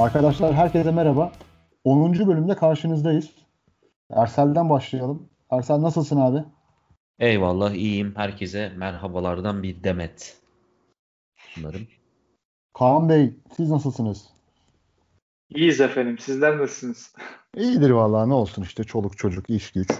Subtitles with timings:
[0.00, 1.32] Arkadaşlar herkese merhaba.
[1.84, 2.14] 10.
[2.14, 3.30] bölümde karşınızdayız.
[4.10, 5.28] Ersel'den başlayalım.
[5.50, 6.44] Ersel nasılsın abi?
[7.18, 8.12] Eyvallah iyiyim.
[8.16, 10.36] Herkese merhabalardan bir demet.
[11.58, 11.80] Umarım.
[12.74, 14.26] Kaan Bey siz nasılsınız?
[15.54, 16.18] İyiyiz efendim.
[16.18, 17.14] Sizler nasılsınız?
[17.56, 19.90] İyidir vallahi ne olsun işte çoluk çocuk iş güç.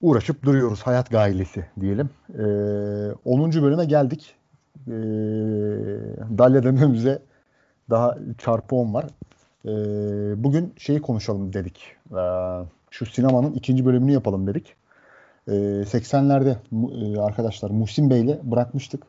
[0.00, 2.10] Uğraşıp duruyoruz hayat gailesi diyelim.
[2.34, 2.42] Ee,
[3.24, 3.52] 10.
[3.52, 4.34] bölüme geldik.
[4.86, 4.90] Ee,
[6.38, 7.22] Dalya dönemimize
[7.90, 9.04] daha çarpı 10 var.
[9.64, 9.68] Ee,
[10.44, 11.96] bugün şeyi konuşalım dedik.
[12.12, 12.16] Ee,
[12.90, 14.74] şu sinemanın ikinci bölümünü yapalım dedik.
[15.48, 19.02] Ee, 80'lerde e, arkadaşlar Muhsin Bey'le bırakmıştık.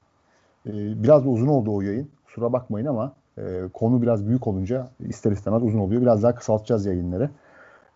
[0.67, 2.09] Ee, biraz da uzun oldu o yayın.
[2.25, 3.41] Kusura bakmayın ama e,
[3.73, 6.01] konu biraz büyük olunca ister istemez uzun oluyor.
[6.01, 7.29] Biraz daha kısaltacağız yayınları.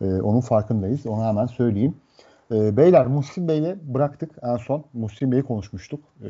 [0.01, 1.07] E, onun farkındayız.
[1.07, 1.95] Onu hemen söyleyeyim.
[2.51, 4.83] E, beyler Muhsin Bey'le bıraktık en son.
[4.93, 5.99] Muhsin Bey'i konuşmuştuk.
[6.23, 6.29] E,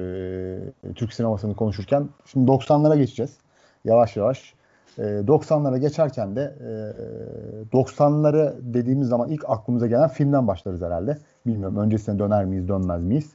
[0.96, 2.10] Türk sinemasını konuşurken.
[2.26, 3.38] Şimdi 90'lara geçeceğiz.
[3.86, 4.54] Yavaş yavaş.
[4.98, 11.18] E, 90'lara geçerken de e, 90'ları dediğimiz zaman ilk aklımıza gelen filmden başlarız herhalde.
[11.46, 13.30] Bilmiyorum öncesine döner miyiz dönmez miyiz?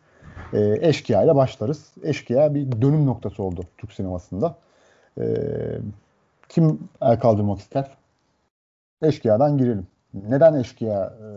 [0.52, 1.94] E, Eşkıya ile başlarız.
[2.02, 4.56] Eşkıya bir dönüm noktası oldu Türk sinemasında.
[5.20, 5.24] E,
[6.48, 7.90] kim el kaldırmak ister?
[9.02, 9.86] Eşkıya'dan girelim.
[10.14, 11.28] Neden Eşkıya e,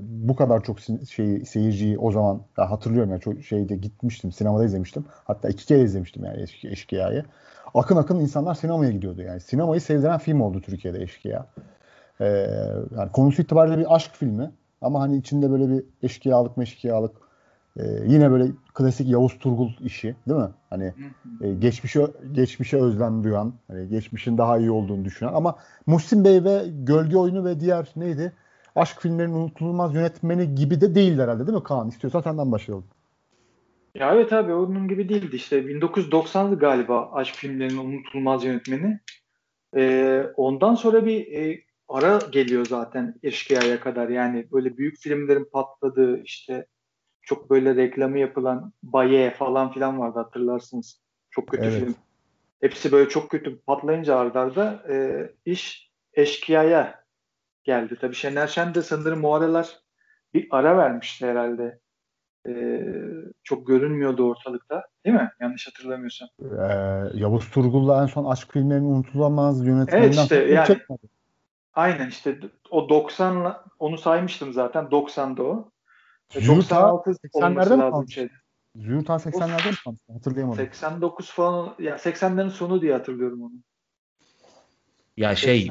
[0.00, 5.04] bu kadar çok şey, seyirciyi o zaman ya hatırlıyorum ya çok şeyde gitmiştim sinemada izlemiştim.
[5.24, 7.24] Hatta iki kere izlemiştim yani Eşkı, Eşkıya'yı.
[7.74, 9.40] Akın akın insanlar sinemaya gidiyordu yani.
[9.40, 11.46] Sinemayı sevdiren film oldu Türkiye'de Eşkıya.
[12.20, 12.26] E,
[12.96, 17.24] yani konusu itibariyle bir aşk filmi ama hani içinde böyle bir eşkıyalık meşkiyalık
[17.80, 20.50] ee, yine böyle klasik Yavuz Turgul işi değil mi?
[20.70, 20.94] Hani
[21.40, 26.64] e, geçmişe geçmişe özlem duyan, hani geçmişin daha iyi olduğunu düşünen ama Muhsin Bey ve
[26.68, 28.32] Gölge Oyunu ve diğer neydi?
[28.76, 31.88] Aşk filmlerinin unutulmaz yönetmeni gibi de değil herhalde değil mi Kaan?
[31.88, 32.84] İstiyorsan senden başlayalım.
[33.94, 39.00] Ya evet abi onun gibi değildi işte 1990'lı galiba aşk filmlerinin unutulmaz yönetmeni.
[39.76, 46.22] Ee, ondan sonra bir e, ara geliyor zaten Eşkıya'ya kadar yani böyle büyük filmlerin patladığı
[46.22, 46.66] işte
[47.22, 51.00] çok böyle reklamı yapılan Baye falan filan vardı hatırlarsınız.
[51.30, 51.74] Çok kötü evet.
[51.74, 51.94] film.
[52.60, 57.04] Hepsi böyle çok kötü patlayınca ardarda e, iş eşkıyaya
[57.64, 57.98] geldi.
[58.00, 59.80] Tabii Şener Şen de sanırım o aralar
[60.34, 61.83] bir ara vermişti herhalde.
[62.48, 62.82] E,
[63.44, 64.82] çok görünmüyordu ortalıkta.
[65.04, 65.30] Değil mi?
[65.40, 66.28] Yanlış hatırlamıyorsam.
[66.42, 66.46] Ee,
[67.14, 71.06] Yavuz Turgul'la en son aşk filmlerinin unutulamaz yönetmeninden evet işte, yani, çekmedi.
[71.74, 72.38] Aynen işte
[72.70, 75.70] o 90 onu saymıştım zaten 90'da o.
[76.30, 78.18] Zürta 80'lerde mi kalmış?
[78.76, 80.00] Zürta 80'lerde mi kalmış?
[80.12, 80.64] Hatırlayamadım.
[80.64, 83.52] 89 falan ya 80'lerin sonu diye hatırlıyorum onu.
[85.16, 85.70] Ya şey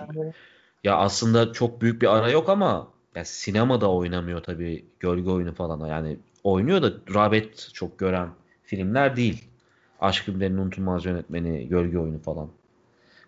[0.84, 5.88] ya aslında çok büyük bir ara yok ama ya sinemada oynamıyor tabii gölge oyunu falan.
[5.88, 8.30] Yani oynuyor da rağbet çok gören
[8.64, 9.50] filmler değil.
[10.00, 12.50] Aşk filmlerinin unutulmaz yönetmeni, gölge oyunu falan.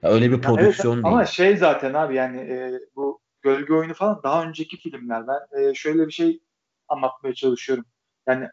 [0.03, 1.15] Ya öyle bir prodüksiyon evet, değil.
[1.15, 5.23] Ama şey zaten abi yani e, bu gölge oyunu falan daha önceki filmler.
[5.27, 6.39] Ben e, şöyle bir şey
[6.87, 7.85] anlatmaya çalışıyorum.
[8.27, 8.47] Yani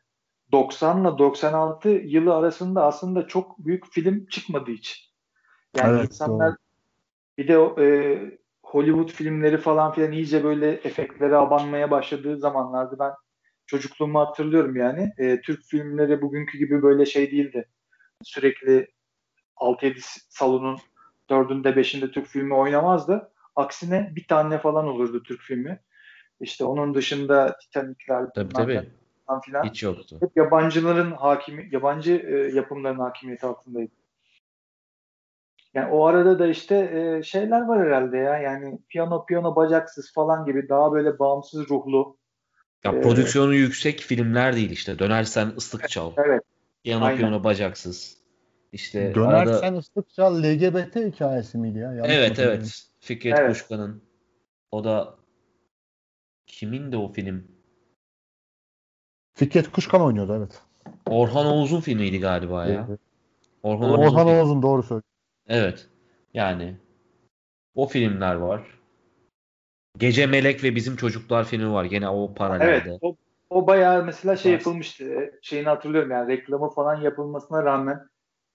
[0.52, 5.12] 90 ile 96 yılı arasında aslında çok büyük film çıkmadı hiç.
[5.76, 6.56] Yani evet, insanlar doğru.
[7.38, 7.86] bir de e,
[8.62, 13.12] Hollywood filmleri falan filan iyice böyle efektlere abanmaya başladığı zamanlarda ben
[13.72, 15.12] çocukluğumu hatırlıyorum yani.
[15.18, 17.68] E, Türk filmleri bugünkü gibi böyle şey değildi.
[18.22, 18.88] Sürekli
[19.56, 19.94] 6-7
[20.28, 20.78] salonun
[21.30, 23.32] dördünde beşinde Türk filmi oynamazdı.
[23.56, 25.80] Aksine bir tane falan olurdu Türk filmi.
[26.40, 28.90] İşte onun dışında Titanic'ler tabii, tabii.
[29.44, 29.64] Filan.
[29.64, 30.18] Hiç yoktu.
[30.20, 33.92] Hep yabancıların hakimi, yabancı e, yapımların hakimiyeti altındaydı.
[35.74, 38.38] Yani o arada da işte e, şeyler var herhalde ya.
[38.38, 42.21] Yani piyano piyano bacaksız falan gibi daha böyle bağımsız ruhlu.
[42.84, 44.98] Ya e, prodüksiyonu yüksek filmler değil işte.
[44.98, 46.12] Dönersen ıslık çal.
[46.16, 46.42] Evet.
[46.86, 47.16] Aynen.
[47.16, 48.16] piyano bacaksız.
[48.72, 49.78] İşte Dönersen arada...
[49.78, 51.92] ıslık çal LGBT hikayesi miydi ya?
[51.92, 52.84] Yanlış evet evet.
[53.00, 53.48] Fikret evet.
[53.48, 54.02] Kuşkan'ın.
[54.70, 55.14] O da
[56.46, 57.48] Kimin de o film?
[59.34, 60.62] Fikret Kuşkan oynuyordu evet.
[61.06, 62.86] Orhan Oğuz'un filmiydi galiba ya.
[62.88, 63.00] Evet.
[63.62, 65.02] Orhan, Orhan Oğuz'un doğru söylüyor.
[65.48, 65.88] Evet.
[66.34, 66.76] Yani
[67.74, 68.81] o filmler var.
[69.98, 71.84] Gece Melek ve Bizim Çocuklar filmi var.
[71.84, 72.88] Gene o paralelde.
[72.88, 72.98] Evet.
[73.00, 73.16] O,
[73.50, 75.04] o bayağı mesela şey yapılmıştı.
[75.42, 78.00] Şeyini hatırlıyorum yani reklamı falan yapılmasına rağmen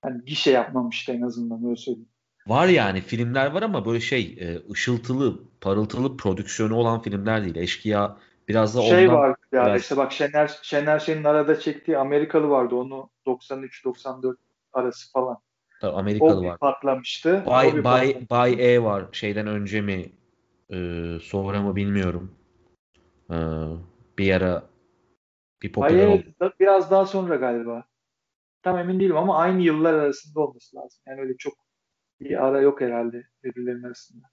[0.02, 2.10] hani gişe yapmamıştı en azından öyle söyleyeyim.
[2.48, 7.56] Var yani filmler var ama böyle şey e, ışıltılı, parıltılı prodüksiyonu olan filmler değil.
[7.56, 8.18] Eşkıya
[8.48, 9.82] biraz da şey var ya biraz...
[9.82, 14.38] işte bak Şener Şener Şen'in arada çektiği Amerikalı vardı onu 93 94
[14.74, 15.38] arası falan.
[15.82, 16.58] Tabii Amerikalı o var.
[16.58, 17.44] patlamıştı.
[17.46, 19.06] Bay Bay Bay E var.
[19.12, 20.12] Şeyden önce mi
[20.74, 20.78] e,
[21.22, 22.32] sonra mı bilmiyorum.
[23.32, 23.38] E,
[24.18, 24.64] bir ara
[25.64, 26.24] bir popüler oldu.
[26.60, 27.84] Biraz daha sonra galiba.
[28.64, 31.00] Tam emin değilim ama aynı yıllar arasında olması lazım.
[31.08, 31.54] Yani öyle çok
[32.20, 34.28] Bir ara yok herhalde birbirlerinin arasında.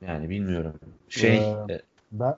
[0.00, 0.74] Yani bilmiyorum.
[1.08, 1.82] Şey Ee, e,
[2.12, 2.36] Be-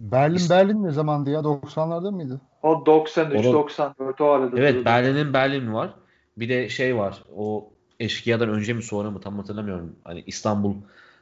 [0.00, 1.40] Berlin Berlin ne zamandı ya?
[1.44, 2.40] 90'larda mıydı?
[2.62, 4.60] O 93, O da- 94 o arada.
[4.60, 4.84] evet.
[4.84, 5.94] Berlin'in Berlin var.
[6.36, 7.22] Bir de şey var.
[7.36, 9.96] O eşkıyadan önce mi sonra mı tam hatırlamıyorum.
[10.04, 10.74] Hani İstanbul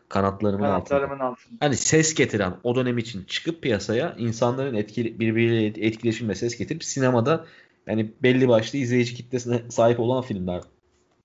[0.09, 0.89] kanatlarımın altında.
[0.99, 1.57] Kanatlarımın altında.
[1.61, 6.85] Hani ses getiren o dönem için çıkıp piyasaya insanların etkili, birbiriyle etkileşim ve ses getirip
[6.85, 7.47] sinemada
[7.87, 10.63] yani belli başlı izleyici kitlesine sahip olan filmler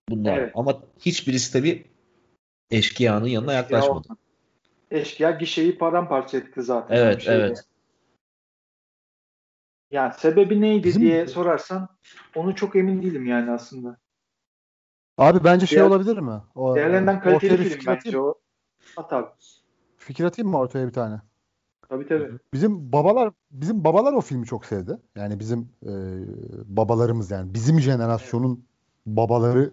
[0.10, 0.38] bunlar.
[0.38, 0.52] Evet.
[0.56, 1.86] Ama hiçbirisi tabii
[2.72, 3.92] eşkıyanın yanına yaklaşmadı.
[3.92, 4.08] olmadı.
[4.92, 6.96] Eşkıya gişeyi paramparça etti zaten.
[6.96, 7.38] Evet, şeyde.
[7.38, 7.64] evet.
[9.92, 11.90] Yani sebebi neydi Bizim- diye sorarsan
[12.36, 13.98] onu çok emin değilim yani aslında.
[15.18, 16.42] Abi bence şey Diğer- olabilir mi?
[16.56, 18.39] O, Değerlerinden kaliteli film bence o.
[19.00, 19.28] At abi.
[19.98, 21.22] fikir atayım mı ortaya bir tane?
[21.90, 22.32] Tabii tabii.
[22.54, 24.98] Bizim babalar bizim babalar o filmi çok sevdi.
[25.16, 25.92] Yani bizim e,
[26.66, 28.66] babalarımız yani bizim jenerasyonun
[29.06, 29.72] babaları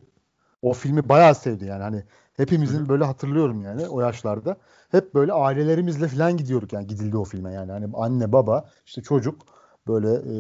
[0.62, 2.04] o filmi bayağı sevdi yani hani
[2.36, 4.56] hepimizin böyle hatırlıyorum yani o yaşlarda.
[4.90, 9.42] Hep böyle ailelerimizle falan gidiyorduk yani gidildi o filme yani hani anne baba işte çocuk
[9.88, 10.36] böyle e,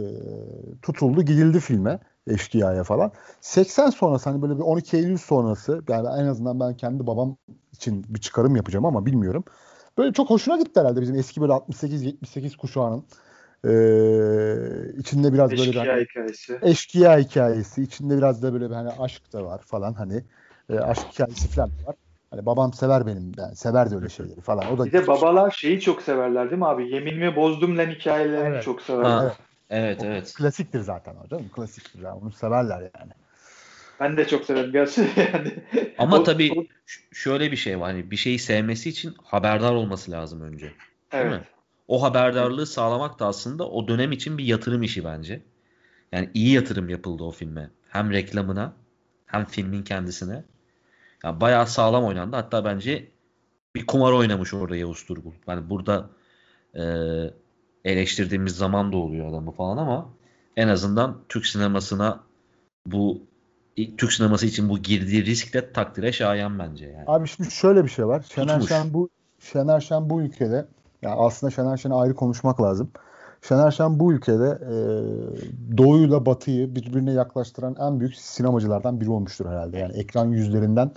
[0.82, 3.12] tutuldu gidildi filme eşkıyaya falan.
[3.40, 7.36] 80 sonrası hani böyle bir 12 Eylül sonrası yani en azından ben kendi babam
[7.72, 9.44] için bir çıkarım yapacağım ama bilmiyorum.
[9.98, 13.04] Böyle çok hoşuna gitti herhalde bizim eski böyle 68-78 kuşağının.
[13.64, 16.58] Ee, içinde biraz böyle bir Eşkıya hani hikayesi.
[16.62, 17.82] eşkıya hikayesi.
[17.82, 20.24] içinde biraz da böyle bir hani aşk da var falan hani.
[20.70, 21.94] E, aşk hikayesi falan var.
[22.30, 23.32] Hani babam sever benim.
[23.38, 24.72] Yani sever de öyle şeyleri falan.
[24.72, 26.94] O da Bir de babalar şeyi çok severler değil mi abi?
[26.94, 28.64] Yeminimi bozdum lan hikayelerini Evet.
[28.64, 29.10] çok severler.
[29.10, 29.34] Ha,
[29.70, 29.98] Evet.
[30.00, 30.34] evet o evet.
[30.34, 31.48] klasiktir zaten hocam.
[31.48, 32.00] Klasiktir.
[32.02, 32.14] Yani.
[32.14, 33.12] Onu severler yani.
[34.00, 35.52] Ben de çok severim gerçi yani.
[35.98, 36.64] Ama O- tabii o-
[37.12, 37.90] şöyle bir şey var.
[37.92, 40.66] Hani bir şeyi sevmesi için haberdar olması lazım önce.
[40.66, 40.76] Değil
[41.12, 41.40] evet.
[41.40, 41.46] mi?
[41.88, 45.42] O haberdarlığı sağlamak da aslında o dönem için bir yatırım işi bence.
[46.12, 47.70] Yani iyi yatırım yapıldı o filme.
[47.88, 48.72] Hem reklamına
[49.26, 50.44] hem filmin kendisine.
[51.24, 52.36] Yani bayağı sağlam oynandı.
[52.36, 53.08] Hatta bence
[53.74, 55.32] bir kumar oynamış orada Yavuz Turgul.
[55.48, 56.10] Yani burada
[56.74, 56.82] e,
[57.86, 60.08] eleştirdiğimiz zaman da oluyor adamı falan ama
[60.56, 62.20] en azından Türk sinemasına
[62.86, 63.20] bu
[63.98, 67.04] Türk sineması için bu girdiği risk de takdire şayan bence yani.
[67.06, 68.26] Abi şimdi şöyle bir şey var.
[68.34, 68.68] Şener Tutmuş.
[68.68, 69.08] Şen bu
[69.40, 70.66] Şener Şen bu ülkede
[71.02, 72.90] ya aslında Şener Şen'i ayrı konuşmak lazım.
[73.48, 74.76] Şener Şen bu ülkede e,
[75.78, 79.78] doğuyla batıyı birbirine yaklaştıran en büyük sinemacılardan biri olmuştur herhalde.
[79.78, 80.90] Yani ekran yüzlerinden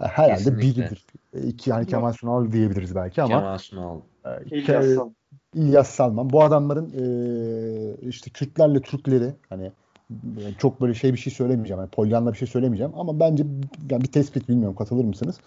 [0.00, 0.82] e, herhalde Kesinlikle.
[0.82, 1.06] biridir.
[1.34, 4.00] E, iki yani Kemal Sunal diyebiliriz belki ama Kemal Sunal.
[4.24, 5.14] e, İlyas Ke- Salman.
[5.54, 6.30] İlyas Salman.
[6.30, 9.72] Bu adamların e, işte Kürtlerle Türkleri hani
[10.58, 11.80] çok böyle şey bir şey söylemeyeceğim.
[11.80, 13.44] Yani polyanla bir şey söylemeyeceğim ama bence
[13.90, 15.40] yani bir tespit bilmiyorum katılır mısınız?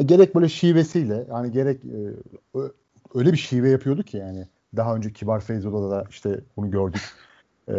[0.00, 1.98] E, gerek böyle şivesiyle yani gerek e,
[3.14, 7.02] öyle bir şive yapıyordu ki yani daha önce Kibar Feyzul'da da işte bunu gördük.
[7.68, 7.74] E,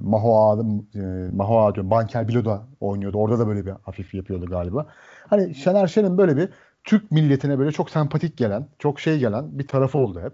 [0.00, 0.62] Maho Ağa'da
[0.94, 3.18] e, Maho Ağa Banker Bilo da oynuyordu.
[3.18, 4.86] Orada da böyle bir hafif yapıyordu galiba.
[5.26, 6.48] Hani Şener Şen'in böyle bir
[6.84, 10.32] Türk milletine böyle çok sempatik gelen, çok şey gelen bir tarafı oldu hep.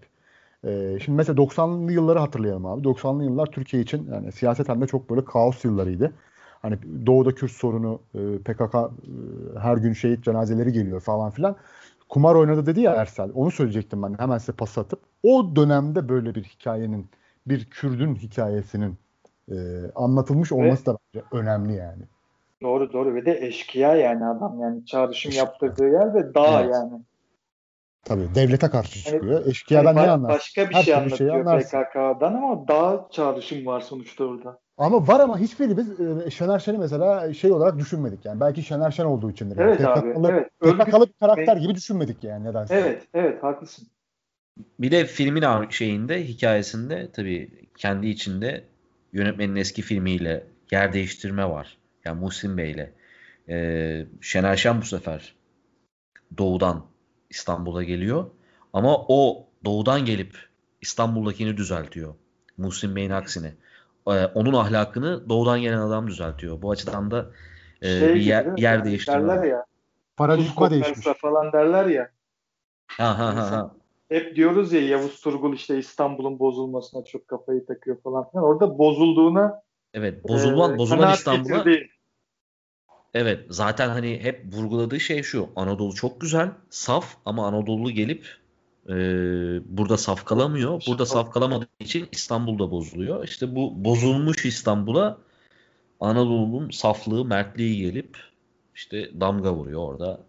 [0.64, 2.82] Ee, şimdi mesela 90'lı yılları hatırlayalım abi.
[2.88, 6.12] 90'lı yıllar Türkiye için yani siyaseten de çok böyle kaos yıllarıydı.
[6.62, 11.56] Hani doğuda Kürt sorunu, e, PKK e, her gün şehit cenazeleri geliyor falan filan.
[12.08, 13.30] Kumar oynadı dedi ya Ersel.
[13.34, 15.00] Onu söyleyecektim ben hemen size pas atıp.
[15.22, 17.06] O dönemde böyle bir hikayenin,
[17.46, 18.96] bir Kürdün hikayesinin
[19.50, 19.56] e,
[19.94, 22.02] anlatılmış olması da bence önemli yani.
[22.62, 26.74] Doğru doğru ve de eşkıya yani adam yani çağrışım yaptırdığı yer ve dağ Evet.
[26.74, 27.02] yani.
[28.04, 29.46] Tabii devlete karşı Hani- çıkıyor.
[29.46, 30.30] Eşkıyadan Hani ne anlar?
[30.32, 31.68] Başka bir Her şey anlatıyor anlarsın.
[31.68, 34.58] PKK'dan ama dağ çağrışım var sonuçta orada.
[34.78, 38.40] Ama var ama hiçbirimiz e, Şener Şen'i mesela şey olarak düşünmedik yani.
[38.40, 39.58] Belki Şener Şen olduğu içindir.
[39.58, 39.68] Yani.
[39.70, 40.50] Evet abi, PKK'lı evet.
[40.60, 42.74] PKK'lı bir karakter gibi düşünmedik yani nedense.
[42.74, 43.88] Evet, evet haklısın.
[44.78, 48.64] Bir de filmin şeyinde, hikayesinde tabii kendi içinde
[49.12, 51.78] yönetmenin eski filmiyle yer değiştirme var.
[52.04, 52.90] Yani Muhsin Bey'le.
[53.48, 55.34] Ee, Şener Şen bu sefer
[56.38, 56.84] doğudan
[57.30, 58.26] İstanbul'a geliyor.
[58.72, 60.36] Ama o doğudan gelip
[60.80, 62.14] İstanbul'dakini düzeltiyor.
[62.58, 63.54] Muhsin Bey'in aksine.
[64.06, 66.62] Ee, onun ahlakını doğudan gelen adam düzeltiyor.
[66.62, 67.30] Bu açıdan da
[67.82, 69.64] e, Şey bir yer, yer Yani değiştirme Derler ya.
[70.16, 71.06] Paradigma değişmiş.
[71.20, 72.10] falan derler ya.
[72.86, 73.74] Ha ha ha ha.
[74.08, 78.44] Hep diyoruz ya Yavuz Turgul işte İstanbul'un bozulmasına çok kafayı takıyor falan filan.
[78.44, 79.62] Orada bozulduğuna
[79.94, 81.90] Evet, bozulan e, bozulan İstanbul'a getirdi.
[83.14, 85.48] Evet zaten hani hep vurguladığı şey şu.
[85.56, 88.26] Anadolu çok güzel, saf ama Anadolu gelip
[88.88, 88.94] e,
[89.76, 90.82] burada saf kalamıyor.
[90.86, 93.24] Burada saf kalamadığı için İstanbul'da bozuluyor.
[93.24, 95.18] İşte bu bozulmuş İstanbul'a
[96.00, 98.16] Anadolu'nun saflığı, mertliği gelip
[98.74, 100.20] işte damga vuruyor orada.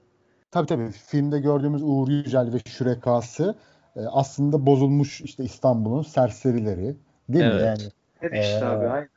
[0.52, 0.92] Tabii tabii.
[0.92, 3.56] Filmde gördüğümüz Uğur Yücel ve Şürekası
[3.96, 6.96] e, aslında bozulmuş işte İstanbul'un serserileri.
[7.30, 7.66] Değil mi Evet.
[7.66, 7.92] yani?
[8.22, 8.88] Evet işte Ee, abi.
[8.88, 9.10] Aynen.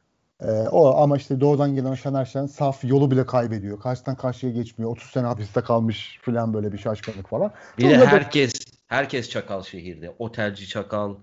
[0.44, 3.80] Ee, o ama işte doğudan gelen Şener Şen saf yolu bile kaybediyor.
[3.80, 4.90] Karşıdan karşıya geçmiyor.
[4.90, 7.52] 30 sene hapiste kalmış falan böyle bir şaşkınlık falan.
[7.78, 8.52] Bir de herkes
[8.86, 10.14] herkes çakal şehirde.
[10.18, 11.14] Otelci çakal,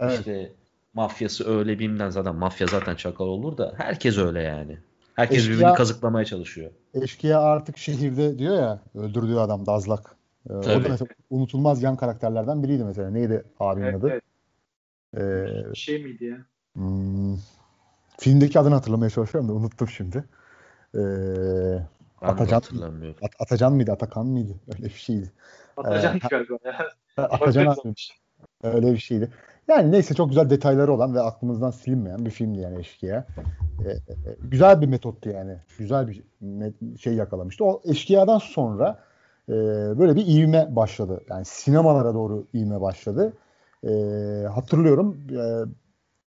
[0.00, 0.18] evet.
[0.18, 0.52] işte
[0.94, 4.78] mafyası öyle bilmem zaten mafya zaten çakal olur da herkes öyle yani.
[5.14, 6.70] Herkes eşkıya, birbirini kazıklamaya çalışıyor.
[6.94, 10.16] Eşkıya artık şehirde diyor ya öldürdüğü adam Dazlak.
[10.50, 13.10] Ee, o da mesela unutulmaz yan karakterlerden biriydi mesela.
[13.10, 14.20] Neydi abinin evet, adı?
[15.16, 15.66] Evet.
[15.70, 16.36] Ee, şey miydi ya?
[16.74, 17.36] Hmm,
[18.20, 20.24] filmdeki adını hatırlamaya çalışıyorum da unuttum şimdi.
[20.94, 21.00] Ee,
[22.22, 22.70] Atacan, At,
[23.40, 23.92] Atacan mıydı?
[23.92, 24.52] Atakan mıydı?
[24.74, 25.32] Öyle bir şeydi.
[25.76, 26.78] Atacan ee, galiba ya.
[27.16, 27.94] Atacan abi.
[28.62, 29.30] Öyle bir şeydi.
[29.68, 33.26] Yani neyse çok güzel detayları olan ve aklımızdan silinmeyen bir filmdi yani Eşkıya.
[33.86, 33.96] Ee,
[34.40, 35.56] güzel bir metottu yani.
[35.78, 36.22] Güzel bir
[36.98, 37.64] şey yakalamıştı.
[37.64, 38.98] O Eşkıya'dan sonra
[39.48, 39.52] e,
[39.98, 41.20] böyle bir ivme başladı.
[41.30, 43.32] Yani sinemalara doğru ivme başladı.
[43.84, 43.90] E,
[44.54, 45.64] hatırlıyorum e,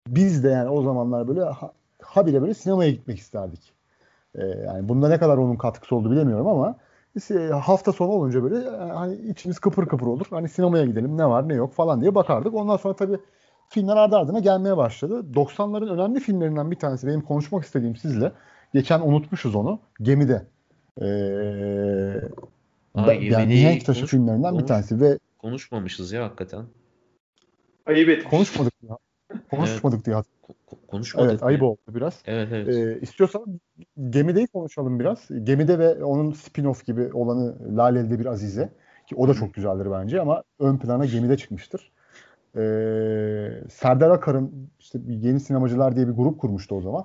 [0.09, 1.73] biz de yani o zamanlar böyle ha,
[2.09, 3.73] habire böyle sinemaya gitmek isterdik.
[4.35, 6.77] E, yani bunda ne kadar onun katkısı oldu bilemiyorum ama
[7.17, 10.27] işte hafta sonu olunca böyle e, hani içimiz kıpır kıpır olur.
[10.31, 12.55] Hani sinemaya gidelim ne var ne yok falan diye bakardık.
[12.55, 13.19] Ondan sonra tabii
[13.69, 15.27] filmler ardı ardına gelmeye başladı.
[15.35, 18.33] 90'ların önemli filmlerinden bir tanesi benim konuşmak istediğim sizle.
[18.75, 19.81] Geçen unutmuşuz onu.
[20.03, 20.47] Gemide.
[21.01, 21.05] Ee,
[22.95, 26.65] Aa, yani Mihenk Taşı konuş, filmlerinden konuş, bir tanesi ve konuşmamışız ya hakikaten.
[27.87, 28.31] Ayıp etmiş.
[28.31, 28.99] Konuşmadık ya.
[29.51, 30.07] Konuşmadık evet.
[30.07, 30.17] diye
[30.89, 31.31] Konuşmadık.
[31.31, 32.23] Evet, ayıp oldu biraz.
[32.27, 32.69] Evet, evet.
[32.69, 33.61] Ee, istiyorsan
[34.11, 35.29] Gemide'yi konuşalım biraz.
[35.43, 38.73] Gemide ve onun spin-off gibi olanı Laleli'de bir Azize.
[39.07, 41.93] Ki o da çok güzeldir bence ama ön plana Gemide çıkmıştır.
[42.57, 42.61] Ee,
[43.71, 47.05] Serdar Akar'ın işte Yeni Sinemacılar diye bir grup kurmuştu o zaman.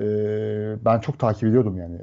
[0.00, 1.98] Ee, ben çok takip ediyordum yani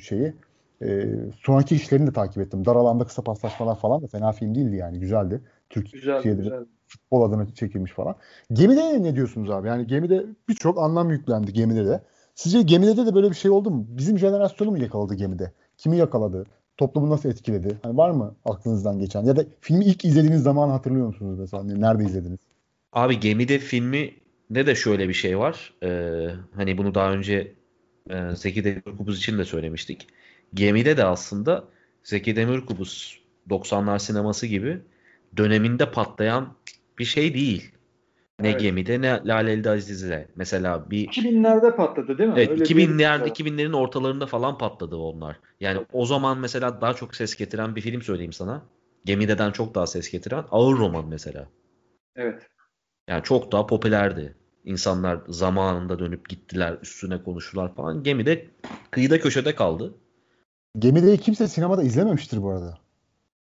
[0.00, 0.34] şeyi.
[0.82, 2.64] Ee, sonraki işlerini de takip ettim.
[2.64, 5.00] Dar alanda kısa paslaşmalar falan da fena film değildi yani.
[5.00, 5.40] Güzeldi.
[5.70, 8.16] Türkiye'de güzel, futbol adına çekilmiş falan.
[8.52, 9.68] Gemide ne diyorsunuz abi?
[9.68, 12.02] Yani gemide birçok anlam yüklendi gemide de.
[12.34, 13.86] Sizce gemide de böyle bir şey oldu mu?
[13.88, 15.52] Bizim jenerasyonu mu yakaladı gemide?
[15.78, 16.44] Kimi yakaladı?
[16.76, 17.78] Toplumu nasıl etkiledi?
[17.82, 19.24] Hani var mı aklınızdan geçen?
[19.24, 21.62] Ya da filmi ilk izlediğiniz zaman hatırlıyor musunuz mesela?
[21.62, 22.38] Hani nerede izlediniz?
[22.92, 24.14] Abi gemide filmi
[24.50, 25.74] ne de şöyle bir şey var.
[25.82, 27.54] Ee, hani bunu daha önce
[28.10, 30.06] e, Zeki Demirkubuz için de söylemiştik.
[30.54, 31.64] Gemide de aslında
[32.04, 34.80] Zeki Demirkubuz 90'lar sineması gibi
[35.36, 36.54] döneminde patlayan
[36.98, 37.72] bir şey değil.
[38.40, 38.60] Ne evet.
[38.60, 40.28] gemide ne Laleli'de Aziz'de.
[40.36, 42.34] Mesela bir 2000'lerde patladı değil mi?
[42.36, 45.40] Evet, Öyle 2000'lerde 2000'lerin ortalarında falan patladı onlar.
[45.60, 48.62] Yani o zaman mesela daha çok ses getiren bir film söyleyeyim sana.
[49.04, 51.48] Gemide'den çok daha ses getiren Ağır Roman mesela.
[52.16, 52.46] Evet.
[53.08, 54.34] Yani çok daha popülerdi.
[54.64, 58.02] İnsanlar zamanında dönüp gittiler, üstüne konuştular falan.
[58.02, 58.46] Gemide
[58.90, 59.94] kıyıda köşede kaldı.
[60.78, 62.78] Gemide'yi kimse sinemada izlememiştir bu arada.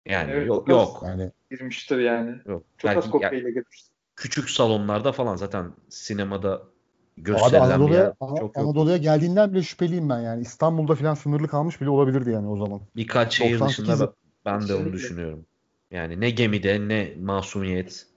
[0.06, 0.70] Yani evet, yok.
[0.70, 1.04] yok.
[1.06, 2.32] Yani girmiştir yani.
[2.46, 2.64] Yok.
[2.78, 3.92] Çok Belki, az kopyayla girmiştir.
[4.16, 6.62] Küçük salonlarda falan zaten sinemada
[7.18, 10.42] gösterilen Abi Anadolu'ya, bir yer çok Anadolu'ya geldiğinden bile şüpheliyim ben yani.
[10.42, 12.82] İstanbul'da falan sınırlı kalmış bile olabilirdi yani o zaman.
[12.96, 14.14] Birkaç şehir dışında
[14.46, 15.46] ben de onu düşünüyorum.
[15.92, 18.08] Yani ne gemide ne masumiyet.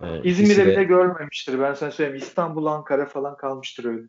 [0.00, 1.60] Ee, İzmir'de bile görmemiştir.
[1.60, 2.22] Ben sana söyleyeyim.
[2.22, 4.06] İstanbul, Ankara falan kalmıştır öyle.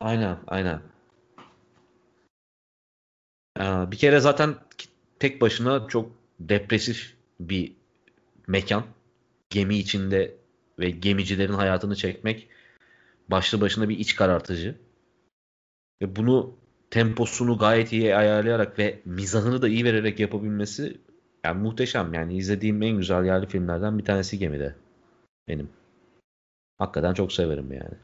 [0.00, 0.80] Aynen, aynen.
[3.60, 4.54] Ee, bir kere zaten
[5.18, 6.10] tek başına çok
[6.40, 7.72] depresif bir
[8.46, 8.84] mekan.
[9.50, 10.34] Gemi içinde
[10.78, 12.48] ve gemicilerin hayatını çekmek
[13.28, 14.74] başlı başına bir iç karartıcı.
[16.02, 16.54] Ve bunu
[16.90, 21.00] temposunu gayet iyi ayarlayarak ve mizahını da iyi vererek yapabilmesi
[21.44, 22.14] yani muhteşem.
[22.14, 24.74] Yani izlediğim en güzel yerli filmlerden bir tanesi Gemi'de
[25.48, 25.68] benim.
[26.78, 27.94] Hakikaten çok severim yani.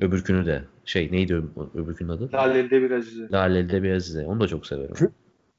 [0.00, 1.34] Öbürkünü de şey neydi
[1.74, 2.32] öbürkünün adı?
[2.32, 3.28] Laleli'de bir Azize.
[3.32, 4.26] Laleli'de bir Azize.
[4.26, 5.12] Onu da çok severim.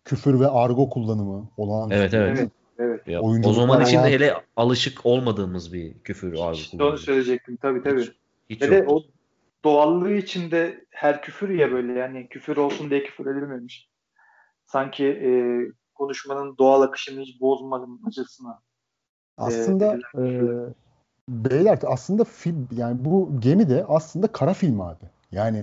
[0.06, 1.90] Kü- küfür ve argo kullanımı olan.
[1.92, 2.38] Evet evet.
[2.40, 2.52] evet.
[2.80, 3.08] Evet.
[3.08, 6.90] Ya, o zaman için de hele alışık olmadığımız bir küfür argo kullanımı.
[6.90, 8.02] Onu söyleyecektim tabii tabii.
[8.02, 8.12] Hiç,
[8.50, 9.04] hiç Ve de o
[9.64, 13.90] doğallığı içinde her küfür ya böyle yani küfür olsun diye küfür edilmemiş.
[14.66, 15.32] Sanki e,
[15.96, 18.60] konuşmanın doğal akışını hiç bozmacasına.
[19.38, 20.74] Aslında e, e,
[21.30, 25.06] beyler aslında film yani bu gemi de aslında kara film abi.
[25.32, 25.58] Yani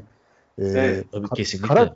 [0.59, 1.69] e, evet, tabii ka- kesinlikle.
[1.69, 1.95] Kara,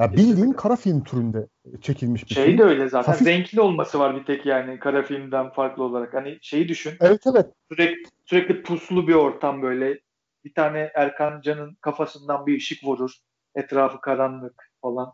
[0.00, 1.46] ya bildiğin kara film türünde
[1.80, 2.44] çekilmiş bir şey.
[2.44, 3.12] Şey de öyle zaten.
[3.12, 3.26] Hafif...
[3.26, 6.14] Renkli olması var bir tek yani kara filmden farklı olarak.
[6.14, 6.92] Hani şeyi düşün.
[7.00, 7.46] Evet evet.
[7.72, 10.00] Sürekli, sürekli puslu bir ortam böyle.
[10.44, 13.12] Bir tane Erkan Can'ın kafasından bir ışık vurur.
[13.54, 15.12] Etrafı karanlık falan.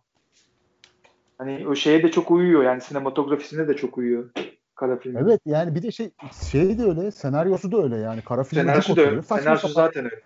[1.38, 4.30] Hani o şeye de çok uyuyor yani sinematografisine de çok uyuyor
[4.74, 5.16] kara film.
[5.16, 6.10] Evet yani bir de şey
[6.50, 9.22] şey de öyle senaryosu da öyle yani kara film senaryosu da öyle.
[9.22, 10.22] Senaryosu zaten öyle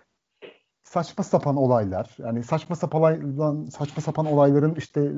[0.89, 5.11] saçma sapan olaylar yani saçma sapan saçma sapan olayların işte e,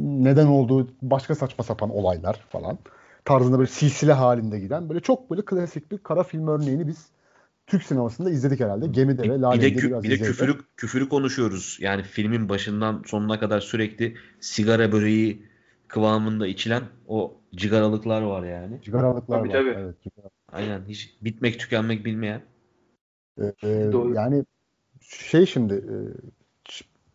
[0.00, 2.78] neden olduğu başka saçma sapan olaylar falan
[3.24, 7.06] tarzında böyle silsile halinde giden böyle çok böyle klasik bir kara film örneğini biz
[7.66, 8.86] Türk sinemasında izledik herhalde.
[8.86, 11.78] Gemide ve Lale'de bir de, kü- biraz bir de küfürü, küfürü konuşuyoruz.
[11.80, 15.42] Yani filmin başından sonuna kadar sürekli sigara böreği
[15.88, 18.82] kıvamında içilen o cigaralıklar var yani.
[18.82, 19.54] Cigaralıklar Tabii, var.
[19.54, 19.68] tabii.
[19.68, 22.42] Evet, cigara- Aynen hiç bitmek tükenmek bilmeyen.
[23.40, 23.52] Ee,
[23.92, 24.14] Doğru.
[24.14, 24.44] yani
[25.08, 25.96] şey şimdi e,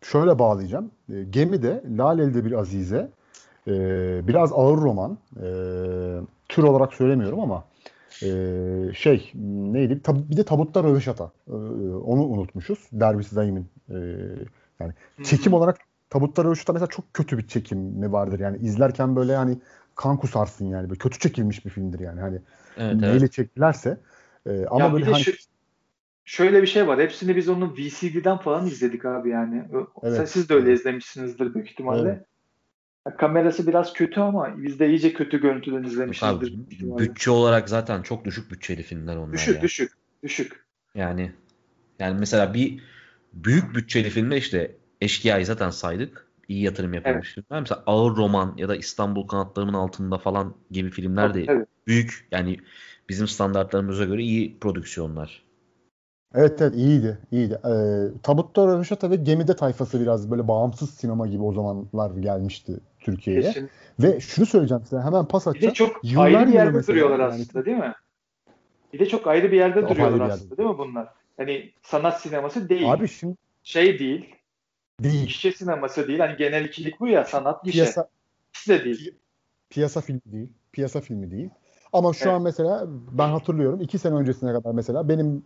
[0.02, 0.90] şöyle bağlayacağım.
[1.12, 3.10] E, Gemide, Laleli'de bir Azize,
[3.68, 3.72] e,
[4.28, 5.18] biraz ağır roman.
[5.36, 5.46] E,
[6.48, 7.64] tür olarak söylemiyorum ama
[8.22, 8.28] e,
[8.94, 9.32] şey
[9.72, 10.00] neydi?
[10.04, 11.30] Tab- bir de Tabutta Röveşata.
[11.48, 11.52] E,
[11.94, 12.78] onu unutmuşuz.
[12.92, 13.96] Derbisi Dayım'ın e,
[14.80, 15.78] yani çekim olarak
[16.10, 19.58] Tabutta Röveşata mesela çok kötü bir çekim mi vardır yani izlerken böyle hani
[19.94, 22.38] kan kusarsın yani böyle kötü çekilmiş bir filmdir yani hani
[22.78, 23.32] Evet, neyle evet.
[23.32, 23.98] çektilerse
[24.46, 25.53] E, ama ya böyle hani şu-
[26.24, 27.00] şöyle bir şey var.
[27.00, 29.64] Hepsini biz onun VCD'den falan izledik abi yani.
[30.02, 30.28] Evet.
[30.28, 32.08] Siz de öyle izlemişsinizdir büyük ihtimalle.
[32.08, 32.26] Evet.
[33.18, 36.54] Kamerası biraz kötü ama biz de iyice kötü görüntüden izlemişizdir.
[36.80, 39.62] bütçe olarak zaten çok düşük bütçeli filmler onlar Düşük ya.
[39.62, 40.64] düşük düşük.
[40.94, 41.32] Yani
[41.98, 42.80] yani mesela bir
[43.32, 46.26] büyük bütçeli filmde işte Eşkıya'yı zaten saydık.
[46.48, 47.60] İyi yatırım yapılmış filmler.
[47.60, 51.66] Mesela Ağır Roman ya da İstanbul Kanatlarımın Altında falan gibi filmler de Tabii.
[51.86, 52.60] büyük yani
[53.08, 55.43] bizim standartlarımıza göre iyi prodüksiyonlar.
[56.34, 57.18] Evet evet iyiydi.
[57.32, 57.60] iyiydi.
[57.64, 63.42] Ee, Tabutta Röveşata ve Gemide tayfası biraz böyle bağımsız sinema gibi o zamanlar gelmişti Türkiye'ye.
[63.42, 63.70] Kesin.
[64.02, 65.74] Ve şunu söyleyeceğim size hemen pas Bir de atacağım.
[65.74, 67.42] çok Yıllar ayrı bir yerde duruyorlar yani.
[67.42, 67.94] aslında değil mi?
[68.92, 71.08] Bir de çok ayrı bir yerde Çok duruyorlar aslında değil mi bunlar?
[71.36, 72.92] Hani sanat sineması değil.
[72.92, 74.34] Abi şimdi Şey değil.
[75.00, 75.26] değil.
[75.26, 76.18] Gişe sineması değil.
[76.18, 77.78] Hani genel ikilik bu ya sanat gişe.
[77.82, 78.08] Piyasa
[78.50, 79.14] İkisi de değil.
[79.70, 80.52] piyasa filmi değil.
[80.72, 81.50] Piyasa filmi değil.
[81.92, 82.34] Ama şu Evet.
[82.36, 85.42] an mesela ben hatırlıyorum iki sene öncesine kadar mesela benim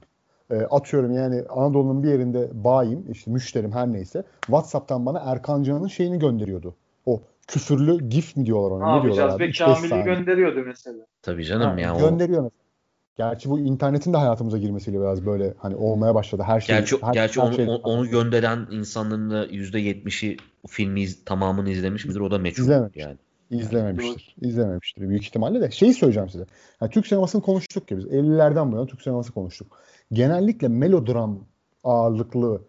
[0.50, 5.86] e, atıyorum yani Anadolu'nun bir yerinde bayim işte müşterim her neyse WhatsApp'tan bana Erkan Can'ın
[5.86, 6.74] şeyini gönderiyordu.
[7.06, 9.42] O küfürlü gif mi diyorlar ona Ne ne diyorlar abi?
[9.42, 10.98] Ve 3-5 Kamil'i gönderiyordu mesela.
[11.22, 11.98] Tabii canım Ha, ya o.
[11.98, 12.58] gönderiyor mesela.
[13.16, 16.42] Gerçi bu internetin de hayatımıza girmesiyle biraz böyle hani olmaya başladı.
[16.46, 20.36] Her şey Gerçi, her, gerçi her onu, şey- onu gönderen insanların da %70'i
[20.68, 22.20] filmi iz- tamamını izlemiş midir?
[22.20, 22.96] O da meçhul İzlememiş.
[22.96, 23.16] yani.
[23.50, 24.34] izlememiştir.
[24.40, 25.70] İzlememiştir büyük ihtimalle de.
[25.70, 26.44] Şeyi söyleyeceğim size.
[26.80, 28.04] Yani Türk sinemasını konuştuk ya biz.
[28.04, 29.78] 50'lerden bu yana Türk sineması konuştuk.
[30.12, 31.38] Genellikle melodram
[31.84, 32.62] ağırlıklı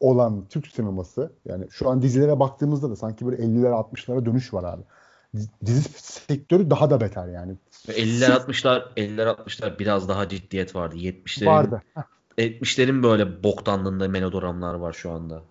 [0.00, 4.64] olan Türk sineması yani şu an dizilere baktığımızda da sanki böyle 50'lere 60'lara dönüş var
[4.64, 4.82] abi.
[5.64, 7.56] Dizi- sektörü daha da beter yani.
[7.88, 10.96] Ve 50'ler 60'lar 50'ler 60'lar biraz daha ciddiyet vardı.
[10.96, 11.82] 70'lerin Vardı.
[12.38, 15.42] 70'lerin böyle boktanlığında melodramlar var şu anda.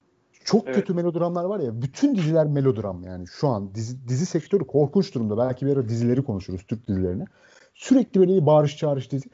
[0.44, 0.76] Çok Evet.
[0.76, 1.82] kötü melodramlar var ya.
[1.82, 3.76] Bütün diziler melodram yani şu an.
[3.76, 5.38] Dizi, dizi sektörü korkunç durumda.
[5.38, 6.62] Belki bir ara dizileri konuşuruz.
[6.68, 7.26] Türk dizilerini.
[7.76, 9.30] Sürekli böyle bir bağırış çağrış dizi.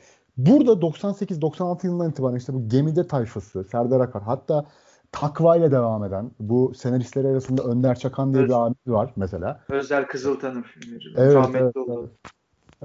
[0.45, 4.65] Burada 98-96 yılından itibaren işte bu Gemide tayfası, Serdar Akar hatta
[5.12, 8.49] Takva ile devam eden bu senaristler arasında Önder Çakan diye Evet.
[8.49, 9.62] bir abi var mesela.
[9.69, 11.04] Özel Kızıltan'ın filmleri.
[11.17, 12.12] Evet, Rahmetli evet, oldu.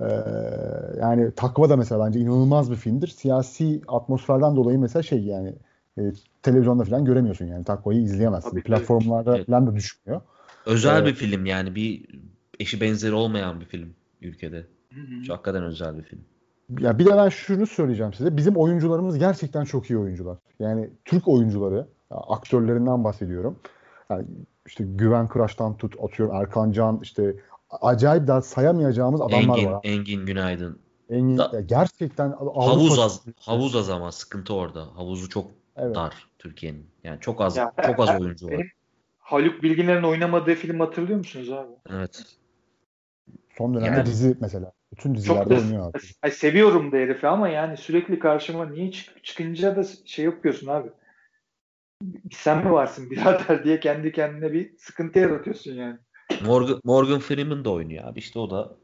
[0.00, 0.04] Ee,
[1.00, 3.08] yani Takva da mesela bence inanılmaz bir filmdir.
[3.08, 5.54] Siyasi atmosferden dolayı mesela şey yani
[5.98, 6.02] e,
[6.42, 8.50] televizyonda falan göremiyorsun yani Takva'yı izleyemezsin.
[8.50, 8.62] Tabii.
[8.62, 9.46] Platformlarda Evet.
[9.46, 10.20] falan da düşmüyor.
[10.66, 11.06] Özel Evet.
[11.06, 12.06] bir film yani bir
[12.60, 14.66] eşi benzeri olmayan bir film ülkede.
[14.94, 15.22] Hı hı.
[15.22, 16.20] Çok hakikaten özel bir film.
[16.80, 18.36] Ya bir de ben şunu söyleyeceğim size.
[18.36, 20.38] Bizim oyuncularımız gerçekten çok iyi oyuncular.
[20.58, 23.58] Yani Türk oyuncuları, aktörlerinden bahsediyorum.
[24.10, 24.24] Yani
[24.66, 27.36] işte Güven Kıraç'tan tut, atıyorum Erkan Can, işte
[27.70, 29.80] acayip daha sayamayacağımız adamlar Engin, var.
[29.84, 30.78] Engin Günaydın.
[31.10, 34.86] Engin, Da- gerçekten Havuz az havuz az ama sıkıntı orada.
[34.96, 35.94] Havuzu çok Evet.
[35.94, 36.86] dar Türkiye'nin.
[37.04, 38.66] Yani çok az Ya, çok az oyuncu var.
[39.18, 41.72] Haluk Bilginer'in oynamadığı film hatırlıyor musunuz abi?
[41.90, 42.22] Evet.
[43.58, 44.72] Son dönemde Yani- dizi mesela.
[44.98, 45.98] Bütün Çok dizilerde da oynuyor abi.
[46.22, 50.88] Ay, seviyorum da herifi ama yani sürekli karşıma niye çık- çıkınca da şey yapıyorsun abi.
[52.32, 55.98] Sen mi varsın birader diye kendi kendine bir sıkıntı yaratıyorsun yani.
[56.44, 58.18] Morgan, Morgan Freeman da oynuyor abi.
[58.18, 58.76] İşte o da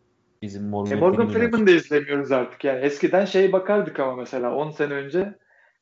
[0.42, 1.28] bizim Morgan, E Morgan.
[1.28, 2.80] Freeman'ı da izlemiyoruz artık yani.
[2.80, 5.34] Eskiden şey bakardık ama mesela 10 sene önce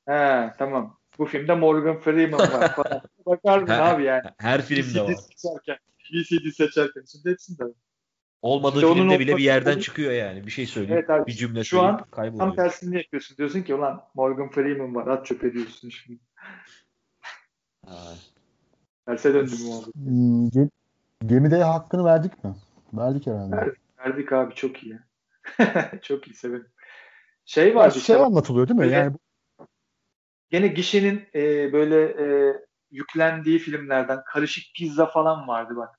[0.08, 3.00] he tamam bu filmde Morgan Freeman var falan.
[3.26, 4.22] Bakardın abi yani.
[4.38, 5.12] Her filmde var.
[5.12, 5.78] VCD seçerken.
[6.12, 7.04] VCD seçerken.
[7.12, 7.72] Şimdi hepsinde var.
[8.42, 10.46] Olmadığı İşte filmde bile bir yerden çıkıyor yani.
[10.46, 12.56] Bir şey söyleyip Evet abi, bir cümle şu an Tam kayboluyor.
[12.56, 13.36] tersini yapıyorsun.
[13.36, 16.20] Diyorsun ki ulan Morgan Freeman var at çöpe diyorsun şimdi.
[17.86, 18.12] Ha.
[19.06, 19.94] Terse döndüm muhabbet.
[19.94, 20.70] Hmm, Gem-
[21.26, 22.54] Gemide hakkını verdik mi?
[22.92, 23.56] Verdik herhalde.
[23.56, 23.78] Verdik.
[23.98, 24.98] Verdik abi çok iyi.
[26.02, 26.68] çok iyi severim.
[27.44, 28.84] Şey Ya vardı şey işte anlatılıyor değil mi?
[28.84, 29.16] Böyle- Yani
[30.50, 32.54] gene gişenin e, böyle e,
[32.90, 35.98] yüklendiği filmlerden karışık pizza falan vardı bak.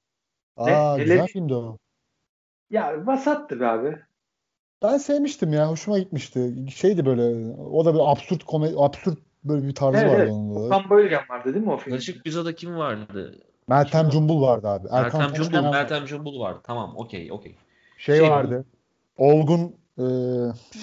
[0.58, 1.78] Ne- aa, hele- güzel filmdi o.
[2.72, 3.98] Ya vasattı be abi.
[4.84, 5.70] Ben sevmiştim ya.
[5.70, 6.54] Hoşuma gitmişti.
[6.76, 10.32] Şeydi böyle o da bir absürt komedi absürt böyle bir tarzı Evet, vardı evet.
[10.32, 10.60] onun da.
[10.60, 11.96] Okan Bayülgen vardı değil mi o filmde?
[11.96, 13.40] Karışık Pizza'da kim vardı?
[13.68, 14.88] Meltem Cumbul vardı abi.
[14.92, 15.72] Erkan Meltem Cumbul, vardı.
[15.72, 16.60] Meltem Cumbul vardı.
[16.64, 17.56] Tamam, okey, okey.
[17.98, 18.66] Şey, Şey- vardı.
[19.18, 20.06] Olgun e,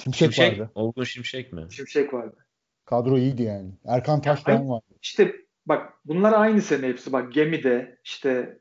[0.03, 0.71] Şimşek, Şimşek, vardı.
[0.75, 1.67] Olgun Şimşek mi?
[1.71, 2.37] Şimşek vardı.
[2.85, 3.71] Kadro iyiydi yani.
[3.87, 4.83] Erkan Taşdoğan var.
[5.03, 5.33] İşte
[5.67, 7.13] bak bunlar aynı sene hepsi.
[7.13, 8.59] Bak Gemi'de işte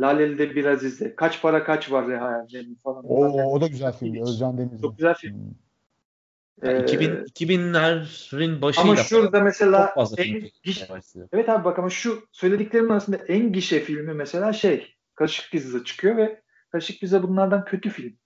[0.00, 1.16] Laleli'de bir Aziz'de.
[1.16, 3.04] Kaç para kaç var Reha Cemil falan.
[3.08, 4.22] O, o da güzel film.
[4.26, 4.80] Özcan Deniz.
[4.80, 5.34] Çok güzel film.
[5.34, 5.54] Hmm.
[6.62, 11.28] Yani Ee, 2000 2000'lerin başıyla ama şurada mesela çok fazla en film giş- çekmeye başladı.
[11.32, 16.16] Evet abi bak ama şu söylediklerimin arasında en gişe filmi mesela şey Karışık Pizza çıkıyor
[16.16, 18.16] ve Karışık Pizza bunlardan kötü film.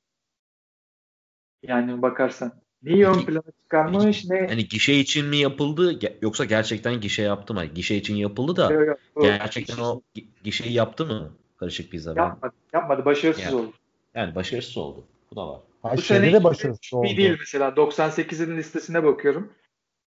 [1.62, 2.52] Yani bakarsan.
[2.82, 7.64] Neyi ön plana çıkarmış ne Hani gişe için mi yapıldı yoksa gerçekten gişe yaptı mı?
[7.64, 11.32] Gişe için yapıldı da Yok, yok, gerçekten o gi- gişeyi yaptı mı?
[11.58, 12.16] Karışık pizza.
[12.16, 12.52] Ben, yapmadı.
[12.72, 13.04] Yapmadı.
[13.04, 13.56] Başarısız Yani.
[13.56, 13.72] oldu.
[14.14, 15.04] yani başarısız oldu.
[15.30, 15.60] Bu da var.
[15.82, 17.06] Ha, Bu sene de başarısız oldu.
[17.06, 17.68] değil mesela.
[17.68, 19.50] 98'in listesine bakıyorum.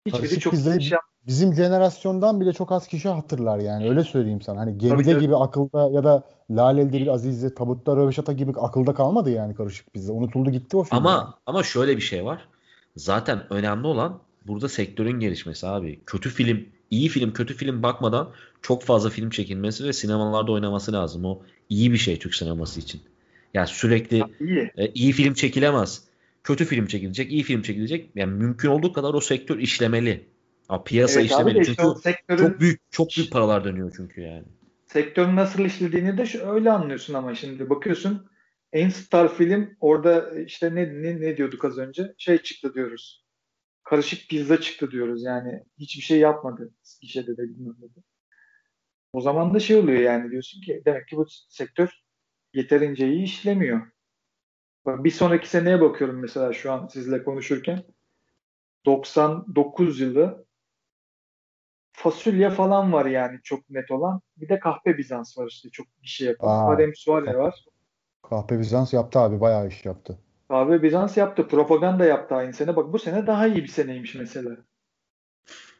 [0.06, 1.13] Hiçbiri Karışık çok Pizza'yı şey yapmadı.
[1.27, 4.60] Bizim jenerasyondan bile çok az kişi hatırlar yani öyle söyleyeyim sana.
[4.60, 5.21] Hani gemide tabii.
[5.21, 10.13] gibi akılda ya da Laleli'de bir Aziz'de Tabutta Röveşata gibi akılda kalmadı yani karışık pizza.
[10.13, 10.97] Unutuldu gitti o film.
[10.97, 11.08] yani.
[11.08, 12.47] Ama ama şöyle bir şey var.
[12.95, 15.99] Zaten önemli olan burada sektörün gelişmesi abi.
[16.06, 18.29] Kötü film, iyi film, kötü film bakmadan
[18.63, 21.26] çok fazla film çekilmesi ve sinemalarda oynaması lazım.
[21.26, 23.02] O iyi bir şey Türk sineması için.
[23.54, 24.71] Yani sürekli İyi.
[24.78, 26.04] e, iyi film çekilemez.
[26.43, 28.10] Kötü film çekilecek, iyi film çekilecek.
[28.15, 30.28] Yani mümkün olduğu kadar o sektör işlemeli.
[30.67, 31.65] Ha, piyasa Evet işlemeli.
[31.65, 34.43] Çünkü sektörün, çok büyük çok büyük paralar dönüyor çünkü yani.
[34.88, 38.28] sektörün nasıl işlediğini de şu- öyle anlıyorsun ama şimdi bakıyorsun
[38.73, 42.13] en star film orada işte ne, ne, ne diyorduk az önce?
[42.17, 43.23] Şey çıktı diyoruz.
[43.84, 45.23] Karışık pizza çıktı diyoruz.
[45.23, 46.73] Yani hiçbir şey yapmadı.
[47.02, 48.04] Gişede de bilmem ne.
[49.13, 52.04] O zaman da şey oluyor yani diyorsun ki demek ki bu sektör
[52.54, 53.82] yeterince iyi işlemiyor.
[54.88, 57.84] Bir sonraki seneye bakıyorum mesela şu an sizle konuşurken.
[58.86, 60.45] 99 yılı
[61.93, 64.21] fasulye falan var yani çok net olan.
[64.38, 66.47] Bir de kahpe Bizans var işte çok bir şey yapan.
[66.65, 67.65] Harem Suare var.
[68.30, 70.19] Kahpe Bizans yaptı abi bayağı iş yaptı.
[70.49, 71.47] Kahve Bizans yaptı.
[71.47, 72.76] Propaganda yaptı aynı sene.
[72.76, 74.58] Bak bu sene daha iyi bir seneymiş mesela.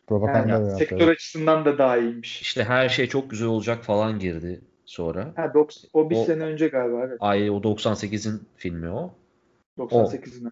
[0.08, 2.42] Propaganda Yani da sektör açısından da daha iyiymiş.
[2.42, 5.34] İşte her şey çok güzel olacak falan girdi sonra.
[5.36, 7.18] Ha, doks- o bir O- sene önce galiba evet.
[7.20, 9.14] Ay o 98'in filmi o.
[9.78, 10.50] 98'ine.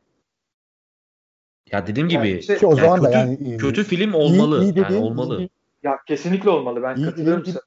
[1.71, 4.13] Ya dediğim Yani gibi işte- Ki o Yani zaman da kötü- yani iyi- kötü film
[4.13, 4.63] olmalı.
[4.63, 5.37] iyi yani dediğin- olmalı.
[5.39, 5.49] iyi-
[5.83, 6.83] Ya kesinlikle olmalı.
[6.83, 7.57] Ben İyi katılıyorum dediğin-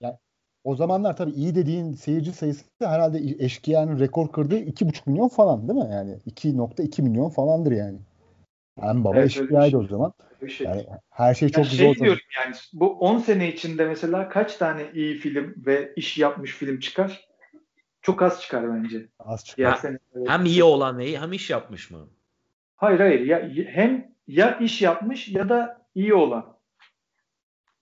[0.00, 0.18] sana.
[0.64, 5.78] o zamanlar tabii iyi dediğin seyirci sayısı herhalde Eşkıya'nın rekor kırdığı 2,5 milyon falan değil
[5.80, 5.88] mi?
[5.92, 7.98] Yani 2.2 milyon falandır yani.
[8.82, 9.80] En baba Evet, Eşkıya'ydı şey.
[9.80, 10.12] o zaman.
[10.48, 10.66] Şey.
[10.66, 14.28] Yani her şey Ya çok şey güzel olsa diyorum yani bu 10 sene içinde mesela
[14.28, 17.28] kaç tane iyi film ve iş yapmış film çıkar?
[18.02, 19.08] Çok az çıkar bence.
[19.18, 19.62] az çıkar.
[19.62, 22.08] Ya, sene- Hem iyi olan neyi hem iş yapmış mı?
[22.76, 26.56] Hayır hayır ya hem ya iş yapmış ya da iyi olan.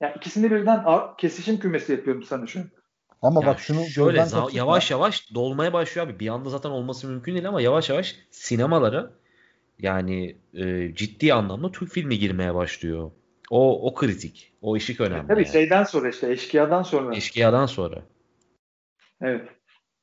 [0.01, 2.67] Ya ikisini birden ar- kesişim kümesi yapıyorum sana şu an.
[3.23, 6.21] Ama Ya bak şunu şöyle yavaş yavaş dolmaya başlıyor abi.
[6.21, 9.11] Bir anda zaten olması mümkün değil ama yavaş yavaş sinemalara
[9.79, 13.11] yani e, ciddi anlamda Türk filmi girmeye başlıyor.
[13.51, 14.53] O o kritik.
[14.63, 15.29] O işik önemli.
[15.29, 15.53] Tabii yani.
[15.53, 17.17] şeyden sonra işte eşkıyadan sonra.
[17.17, 18.03] Eşkıyadan sonra.
[19.21, 19.49] Evet.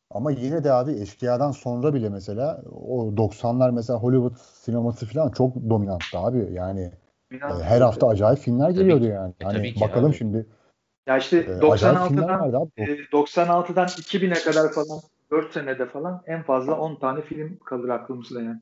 [0.09, 5.55] Ama yine de abi Eşkıya'dan sonra bile mesela o 90'lar mesela Hollywood sineması falan çok
[5.55, 6.53] dominanttı abi.
[6.53, 6.91] Yani
[7.31, 9.09] e, her hafta acayip filmler Tabii geliyordu ki.
[9.09, 9.33] yani.
[9.39, 10.17] E, Hani tabii bakalım abi.
[10.17, 10.45] şimdi
[11.07, 12.81] Ya işte e, acayip filmler 96'dan vardı abi.
[12.81, 14.99] e, 96'dan 2000'e kadar falan
[15.31, 18.59] 4 senede falan en fazla 10 tane film kalır aklımızda yani.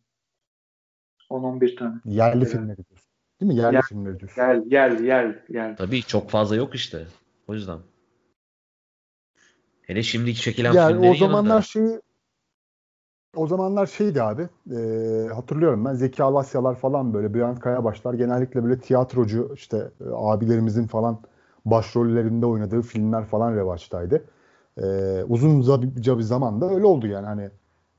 [1.29, 1.95] 10-11 tane.
[2.05, 2.51] Yerli Evet.
[2.51, 3.09] filmleri diyorsun.
[3.41, 3.55] Değil mi?
[3.57, 4.35] Yerli Yer- filmleri diyorsun.
[4.43, 5.75] Gel gel gel gel.
[5.75, 7.07] Tabii çok fazla yok işte.
[7.47, 7.79] O yüzden.
[9.81, 11.61] Hele şimdiki çekilen Yani filmlerin o zamanlar yanında.
[11.61, 12.01] şeyi
[13.35, 14.41] o zamanlar şeydi abi
[14.75, 14.77] e,
[15.33, 21.19] hatırlıyorum ben Zeki Alasyalar falan böyle Bülent Kayabaşlar genellikle böyle tiyatrocu işte e, abilerimizin falan
[21.65, 24.23] başrollerinde oynadığı filmler falan revaçtaydı.
[24.77, 24.83] E,
[25.27, 27.49] uzunca bir zaman da öyle oldu yani hani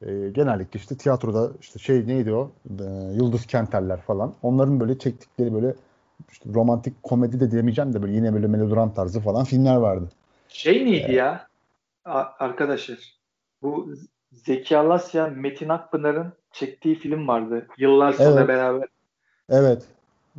[0.06, 2.84] e, genellikle işte tiyatroda işte şey neydi o E,
[3.14, 5.74] Yıldız Kenterler falan onların böyle çektikleri böyle
[6.32, 10.08] işte romantik komedi de demeyeceğim de böyle yine böyle melodram tarzı falan filmler vardı.
[10.48, 11.46] Şey miydi ya
[12.04, 12.98] A- arkadaşlar?
[13.62, 13.94] Bu
[14.32, 17.66] Zeki Alasya, Metin Akpınar'ın çektiği film vardı.
[17.78, 18.48] Yıllar sonra Evet.
[18.48, 18.88] beraber.
[19.48, 19.82] Evet.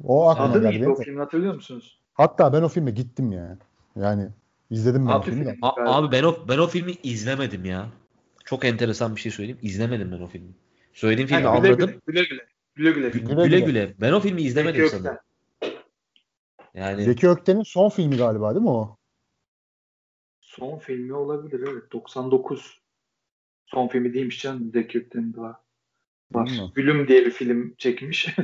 [0.03, 0.73] O aklıma Adı geldi.
[0.75, 1.99] neydi o filmi hatırlıyor musunuz?
[2.13, 3.57] Hatta ben o filme gittim ya.
[3.95, 4.27] Yani
[4.69, 5.57] izledim ben o Abi, filmi de.
[5.61, 7.85] A- abi ben o ben o filmi izlemedim ya.
[8.51, 9.59] Çok enteresan bir şey söyleyeyim.
[9.61, 10.53] İzlemedim ben o filmi.
[10.93, 12.01] Söylediğim filmi Yani güle, anladım.
[12.07, 12.47] güle, güle güle.
[12.75, 13.09] Güle güle.
[13.09, 13.95] Güle Güle güle.
[14.01, 15.17] Ben o filmi izlemedim Zeki sanırım.
[15.61, 15.79] Ökten.
[16.73, 18.97] Yani Zeki Ökten'in son filmi galiba değil mi o?
[20.41, 21.91] Son filmi olabilir evet.
[21.91, 22.81] 99.
[23.65, 24.71] Son filmi değilmiş canım.
[24.73, 25.55] Zeki Ökten'in de var.
[26.75, 28.27] Gülüm diye bir film çekmiş.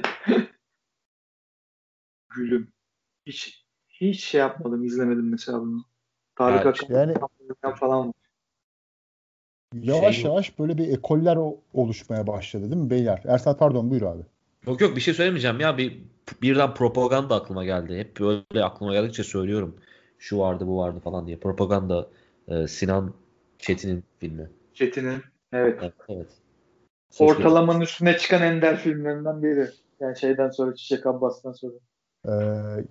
[2.29, 2.71] Gülüm.
[3.25, 5.85] Hiç hiç şey yapmadım, izlemedim mesela bunu.
[6.35, 8.13] Tarık Ya, Akan yani- falan var.
[9.73, 11.37] Yavaş Şey- yavaş böyle bir ekoller
[11.73, 13.21] oluşmaya başladı değil mi beyler?
[13.25, 14.21] Ersat pardon buyur abi.
[14.67, 16.03] yok yok bir şey söylemeyeceğim ya bir
[16.41, 17.97] birden propaganda aklıma geldi.
[17.97, 19.75] Hep böyle aklıma geldikçe söylüyorum.
[20.19, 21.37] Şu vardı bu vardı falan diye.
[21.37, 22.07] Propaganda
[22.47, 23.13] e, Sinan
[23.59, 24.49] Çetin'in filmi.
[24.73, 25.21] Çetin'in.
[25.53, 25.79] Evet.
[25.81, 25.93] Evet.
[26.09, 26.27] evet.
[27.19, 29.67] Ortalamanın üstüne çıkan ender filmlerinden biri.
[29.99, 31.73] Yani şeyden sonra Çiçek Abbas'tan sonra.
[32.27, 32.31] Ee,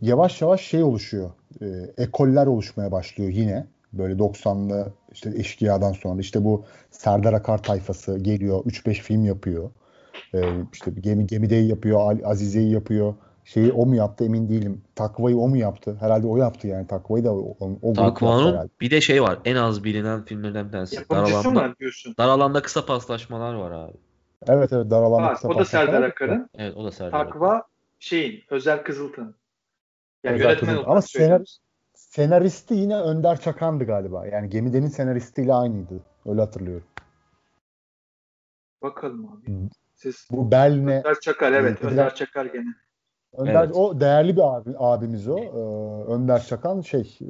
[0.01, 1.31] yavaş yavaş şey oluşuyor.
[1.63, 1.67] Ee,
[1.99, 3.67] ekoller oluşmaya başlıyor yine.
[3.99, 8.65] Böyle 90'lı işte Eşkıya'dan sonra işte bu Serdar Akar tayfası geliyor.
[8.65, 9.71] 3-5 film yapıyor.
[10.35, 12.19] Ee, işte gemi gemideyi yapıyor.
[12.25, 13.15] Azize'yi yapıyor.
[13.45, 14.83] Şeyi o mu yaptı emin değilim.
[14.95, 15.97] Takva'yı o mu yaptı?
[16.01, 16.87] Herhalde o yaptı yani.
[16.87, 19.39] Takva'yı da o, o Takva'nın bir de şey var.
[19.45, 20.97] En az bilinen filmlerden bir tanesi.
[20.97, 22.15] Yapımcısı mı diyorsun?
[22.19, 23.93] Dar alanda kısa paslaşmalar var abi.
[24.49, 26.51] Evet evet dar alanda kısa O da Serdar Akar'ın.
[26.55, 27.63] Evet o da Serdar Takva
[27.99, 29.35] şeyin Özel Kızıltın.
[30.25, 30.91] Yani Özel yönetmen Kızıltın.
[30.91, 31.61] Ama senarist,
[31.97, 34.27] senaristi yine Önder Çakan'dı galiba.
[34.27, 36.01] Yani Gemide'nin senaristiyle aynıydı.
[36.27, 36.87] Öyle hatırlıyorum.
[38.83, 39.69] Bakalım abi.
[39.95, 41.85] Siz Bu Belne Önder Çakar evet.
[41.85, 42.75] Önder Çakar gene.
[43.37, 43.77] Önder evet.
[43.77, 45.39] o değerli bir abi, abimiz o.
[45.39, 47.25] Ee, Önder Çakan şey e,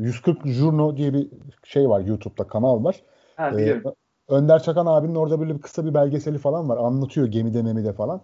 [0.00, 1.28] 140 Jurno diye bir
[1.64, 3.02] şey var YouTube'da kanal var.
[3.36, 3.82] Ha, biliyorum.
[3.86, 6.76] Ee, Önder Çakan abinin orada böyle bir kısa bir belgeseli falan var.
[6.76, 8.20] Anlatıyor gemide memide falan.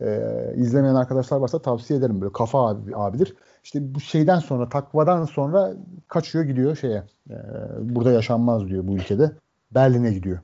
[0.00, 2.20] Ee, izlemeyen arkadaşlar varsa tavsiye ederim.
[2.20, 3.34] Böyle kafa abi, abidir.
[3.64, 5.72] İşte bu şeyden sonra takvadan sonra
[6.08, 7.02] kaçıyor gidiyor şeye.
[7.30, 7.36] E,
[7.80, 9.32] burada yaşanmaz diyor bu ülkede.
[9.74, 10.38] Berlin'e gidiyor.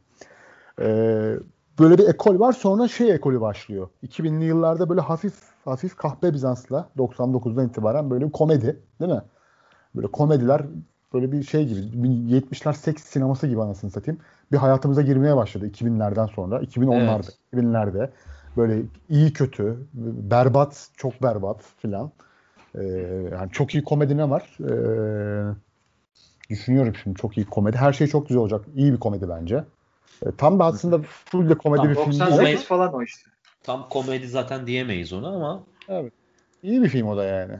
[0.81, 0.87] E,
[1.79, 2.53] böyle bir ekol var.
[2.53, 3.88] Sonra şey ekolü başlıyor.
[4.03, 9.23] 2000'li yıllarda böyle hafif hafif kahpe Bizans'la 99'dan itibaren böyle bir komedi değil mi?
[9.97, 10.62] Böyle komediler
[11.14, 14.21] böyle bir şey gibi 70'ler seks sineması gibi anasını satayım.
[14.53, 16.62] Bir hayatımıza girmeye başladı 2000'lerden sonra.
[16.62, 17.38] 2010'larda, evet.
[17.53, 18.11] 2000'lerde
[18.57, 22.11] böyle iyi kötü, berbat, çok berbat filan.
[22.75, 22.83] Ee,
[23.33, 24.59] yani çok iyi komedi ne var?
[24.61, 25.55] Ee,
[26.51, 27.77] düşünüyorum şimdi çok iyi komedi.
[27.77, 28.64] Her şey çok güzel olacak.
[28.77, 29.64] İyi bir komedi bence.
[30.27, 32.21] Ee, tam da aslında full de komedi tam bir film değil.
[32.21, 33.31] 98 falan o işte.
[33.62, 35.62] Tam komedi zaten diyemeyiz ona ama.
[35.88, 36.12] Evet.
[36.62, 37.59] İyi bir film o da yani.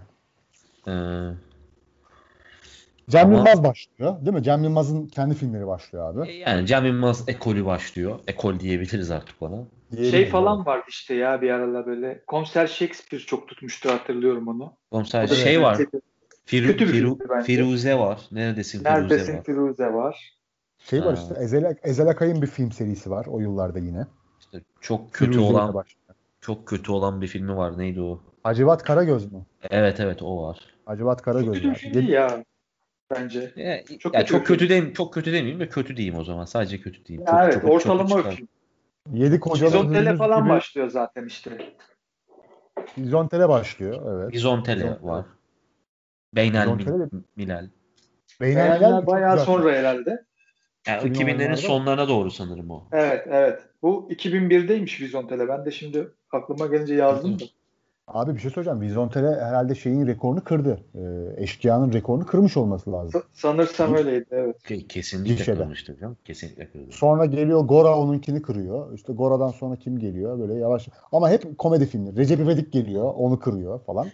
[0.89, 0.93] Ee,
[3.11, 4.43] Cem Ama, Yılmaz başlıyor değil mi?
[4.43, 6.29] Cem Yılmaz'ın kendi filmleri başlıyor abi.
[6.31, 8.19] E, yani Cem Yılmaz ekolü başlıyor.
[8.27, 9.65] Ekol diyebiliriz artık ona.
[9.93, 10.67] Diyelim şey falan yani.
[10.67, 12.23] vardı işte ya bir aralar böyle.
[12.27, 14.73] Komiser Shakespeare çok tutmuştu hatırlıyorum onu.
[14.91, 15.79] Komiser şey var.
[16.45, 18.21] Firu, Kötü Firu, Firuze var.
[18.33, 19.45] Neredesin Firuze Neredesin var.
[19.45, 20.37] Firuze var.
[20.79, 24.07] Şey var işte Ezel, Ezel Akay'ın bir film serisi var o yıllarda yine.
[24.41, 25.85] İşte çok kötü Firuze olan
[26.41, 27.79] çok kötü olan bir filmi var.
[27.79, 28.21] Neydi o?
[28.43, 29.47] Hacivat Karagöz mü?
[29.71, 30.59] Evet evet o var.
[30.87, 31.63] Hacivat Karagöz.
[31.63, 32.45] Çok kötü film ya
[33.15, 33.53] bence.
[33.57, 36.45] Ya, çok ya kötü, çok kötü değil, çok kötü demeyeyim de kötü diyeyim o zaman.
[36.45, 37.27] Sadece kötü diyeyim.
[37.27, 38.49] Ya çok, evet, çok, ortalama çok öpeyim.
[39.13, 40.49] Yedi kocaman Bizontele falan gibi...
[40.49, 41.51] başlıyor zaten işte.
[42.97, 44.33] Bizontele başlıyor evet.
[44.33, 45.09] Bizontele, Bizontele.
[45.09, 45.25] var.
[46.35, 47.69] Beynel Bizontele Milal.
[48.41, 50.25] Beynel Milal bayağı sonra herhalde.
[50.87, 52.89] Yani 2000'lerin sonlarına doğru sanırım o.
[52.93, 53.61] Evet evet.
[53.83, 55.49] Bu 2001'deymiş Bizontele.
[55.49, 57.45] Ben de şimdi aklıma gelince yazdım da.
[58.09, 58.81] Abi bir şey söyleyeceğim.
[58.81, 60.81] Vizontele herhalde şeyin rekorunu kırdı.
[60.95, 63.23] Ee, eşkıyanın rekorunu kırmış olması lazım.
[63.33, 64.89] Sanırsam öyleydi evet.
[64.89, 65.59] Kesinlikle Gişede.
[65.59, 66.17] kırmıştır canım.
[66.25, 66.85] Kesinlikle kırdı.
[66.91, 68.93] Sonra geliyor Gora onunkini kırıyor.
[68.93, 70.89] İşte Gora'dan sonra kim geliyor böyle yavaş.
[71.13, 72.17] Ama hep komedi filmi.
[72.17, 74.07] Recep İvedik geliyor onu kırıyor falan.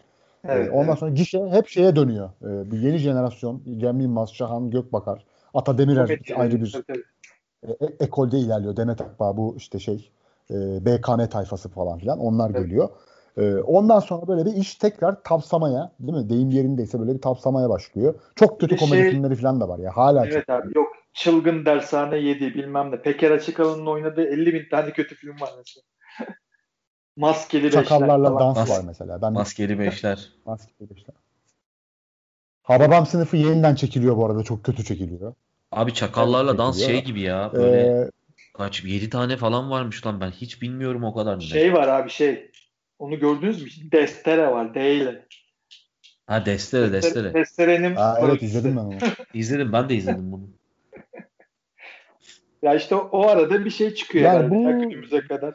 [0.44, 0.98] Evet, ee, ondan evet.
[0.98, 2.30] sonra gişe hep şeye dönüyor.
[2.42, 5.24] Ee, bu yeni jenerasyon Cem Yılmaz, Şahan Gökbakar,
[5.54, 6.82] Ata Demirer komedi ayrı bir
[7.62, 8.76] e, e, ekolde ilerliyor.
[8.76, 10.10] Demet Akbağ bu işte şey
[10.50, 10.54] e,
[10.86, 12.62] BKM tayfası falan filan onlar evet.
[12.62, 12.88] geliyor.
[13.36, 16.28] Ee, ondan sonra böyle bir iş tekrar tavsamaya, değil mi?
[16.28, 18.14] Deyim yerindeyse böyle bir tavsamaya başlıyor.
[18.36, 19.96] Çok kötü komedi şey, filmleri falan da var ya.
[19.96, 20.86] Hala Evet abi yok.
[21.14, 23.02] Çılgın Dershane 7 bilmem ne.
[23.02, 25.84] Peker Açıkalın'ın oynadığı 50 bin tane kötü film var mesela.
[27.16, 27.84] Maskeli Beşler.
[27.84, 29.22] Çakallarla dans Mas- var mesela.
[29.22, 30.32] Ben Maskeli Beşler.
[30.46, 31.14] Maskeli Beşler.
[32.62, 34.42] Hababam sınıfı yeniden çekiliyor bu arada.
[34.42, 35.34] Çok kötü çekiliyor.
[35.72, 37.50] Abi çakallarla dans şey gibi ya.
[37.52, 38.10] Böyle ee,
[38.54, 41.40] kaç 7 tane falan varmış lan ben hiç bilmiyorum o kadar.
[41.40, 42.51] Şey var abi şey
[43.02, 43.90] onu gördünüz mü?
[43.92, 44.74] Destere var.
[44.74, 45.26] D ile.
[46.26, 47.34] Ha Destere, Destere.
[47.34, 48.94] Destere'nin Aa, evet izledim ben onu.
[49.34, 50.42] İzledim ben de izledim bunu.
[52.62, 54.62] ya işte o arada bir şey çıkıyor yani bu...
[54.62, 55.54] günümüze kadar.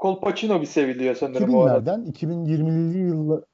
[0.00, 3.44] Colpacino bir seviliyor sanırım 2000'lerden 2020'li yıllar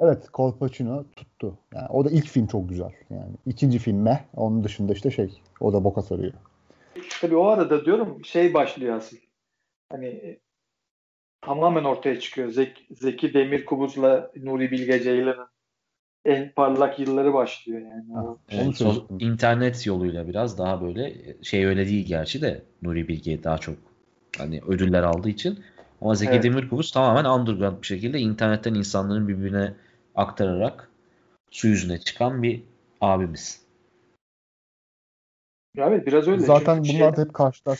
[0.00, 1.58] Evet Colpacino tuttu.
[1.74, 2.92] Yani o da ilk film çok güzel.
[3.10, 4.18] Yani ikinci film meh.
[4.36, 6.32] Onun dışında işte şey o da boka sarıyor.
[7.20, 9.16] Tabii o arada diyorum şey başlıyor asıl.
[9.90, 10.38] Hani
[11.48, 12.50] tamamen ortaya çıkıyor.
[12.50, 15.46] Zek, Zeki Demirkubuz'la Nuri Bilge Ceylan'ın
[16.24, 18.12] en parlak yılları başlıyor yani.
[18.14, 23.44] Ha, evet, son, internet yoluyla biraz daha böyle şey öyle değil gerçi de Nuri Bilge
[23.44, 23.74] daha çok
[24.38, 25.64] hani ödüller aldığı için
[26.00, 26.44] ama Zeki evet.
[26.44, 29.74] Demirkubuz tamamen underground bir şekilde internetten insanların birbirine
[30.14, 30.90] aktararak
[31.50, 32.62] su yüzüne çıkan bir
[33.00, 33.62] abimiz.
[35.76, 36.40] Ya evet biraz öyle.
[36.40, 37.00] Zaten bunlar şey...
[37.00, 37.78] da hep karşılar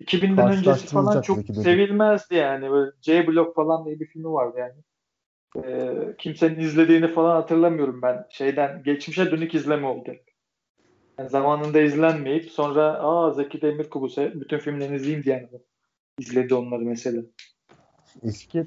[0.00, 1.62] 2000'den öncesi falan çok Demirkubuz.
[1.62, 2.70] sevilmezdi yani.
[2.70, 4.74] Böyle C Block falan diye bir filmi vardı yani.
[5.66, 8.26] Ee, kimsenin izlediğini falan hatırlamıyorum ben.
[8.30, 10.10] Şeyden geçmişe dönük izleme oldu.
[11.18, 15.48] Yani zamanında izlenmeyip sonra aa Zeki Demirkubuz'a bütün filmlerini izleyeyim diyen
[16.18, 17.22] izledi onları mesela.
[18.22, 18.66] Eski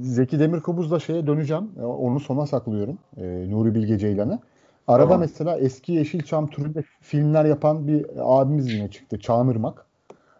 [0.00, 1.70] Zeki Demirkubuz'la şeye döneceğim.
[1.80, 2.98] E, Onu sona saklıyorum.
[3.16, 4.38] E, Nuri Bilge Ceylan'ı.
[4.86, 5.20] Araba Tamam.
[5.20, 9.18] mesela eski Yeşilçam türünde filmler yapan bir abimiz yine çıktı.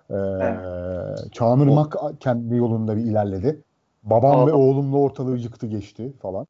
[0.09, 1.27] Çağınırmak.
[1.27, 3.63] E, Çağınırmak kendi yolunda bir ilerledi.
[4.03, 6.47] Babam ve Ağlam- oğlumla ortalığı yıktı geçti falan.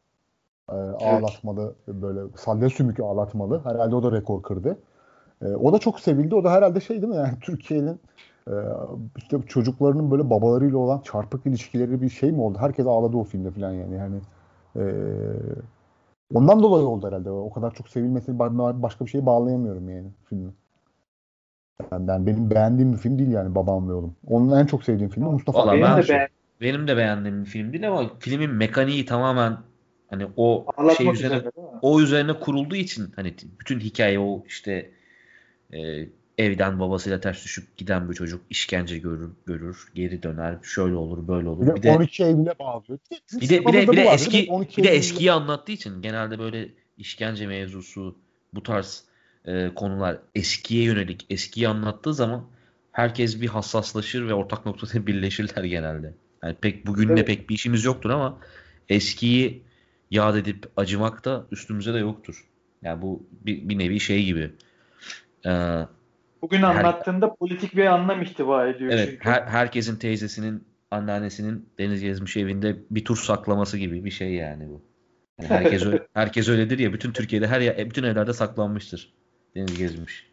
[0.71, 3.61] E, ağlatmalı böyle salya sümük ağlatmalı.
[3.65, 4.79] Herhalde o da rekor kırdı.
[5.43, 6.35] E, o da çok sevildi.
[6.35, 8.01] O da herhalde şey değil mi yani Türkiye'nin
[8.49, 8.55] e,
[9.17, 12.59] işte çocuklarının böyle babalarıyla olan çarpık ilişkileri bir şey mi oldu?
[12.61, 13.95] Herkes ağladı o filmde falan yani.
[13.95, 14.17] Yani
[14.77, 14.83] e,
[16.35, 17.31] ondan dolayı oldu herhalde.
[17.31, 20.51] O kadar çok sevilmesini ben başka bir şeye bağlayamıyorum yani filmi.
[21.93, 24.17] Yani ben benim beğendiğim bir film değil yani Babam ve Oğlum.
[24.27, 26.29] Onun en çok sevdiğim filmi Mustafa Vallahi Benim ben- de
[26.61, 29.57] Benim de beğendiğim bir film değil ama filmin mekaniği tamamen
[30.11, 31.43] hani o Ağlatmak şey üzerine
[31.83, 34.91] o üzerine kurulduğu için hani bütün hikaye o işte
[35.73, 36.09] e,
[36.39, 41.49] evden babasıyla ters düşüp giden bir çocuk işkence görür, görür, geri döner, şöyle olur, böyle
[41.49, 41.63] olur.
[41.63, 42.99] Bir de, Bir de 12 Eylül'e bağlıyor.
[43.41, 47.47] bir de bir de, bir de eski bir de eskiyi anlattığı için genelde böyle işkence
[47.47, 48.17] mevzusu
[48.55, 49.05] bu tarz
[49.47, 52.45] e, konular eskiye yönelik eskiyi anlattığı zaman
[52.93, 56.15] herkes bir hassaslaşır ve ortak noktada birleşirler genelde.
[56.45, 57.27] Yani pek bugünle Evet.
[57.27, 58.41] pek bir işimiz yoktur ama
[58.89, 59.63] eskiyi
[60.11, 62.49] yad edip acımak da üstümüze de yoktur.
[62.83, 64.51] Yani bu bir, bir nevi şey gibi.
[65.47, 65.81] Ee,
[66.43, 69.25] Bugün Her- anlattığında politik bir anlam ihtiva ediyor Evet, çünkü.
[69.25, 74.83] her, herkesin teyzesinin, anneannesinin deniz gezmiş evinde bir tur saklaması gibi bir şey yani bu.
[75.39, 79.13] Yani herkes herkes öyledir ya, bütün Türkiye'de her bütün evlerde saklanmıştır
[79.55, 80.31] deniz gezmiş.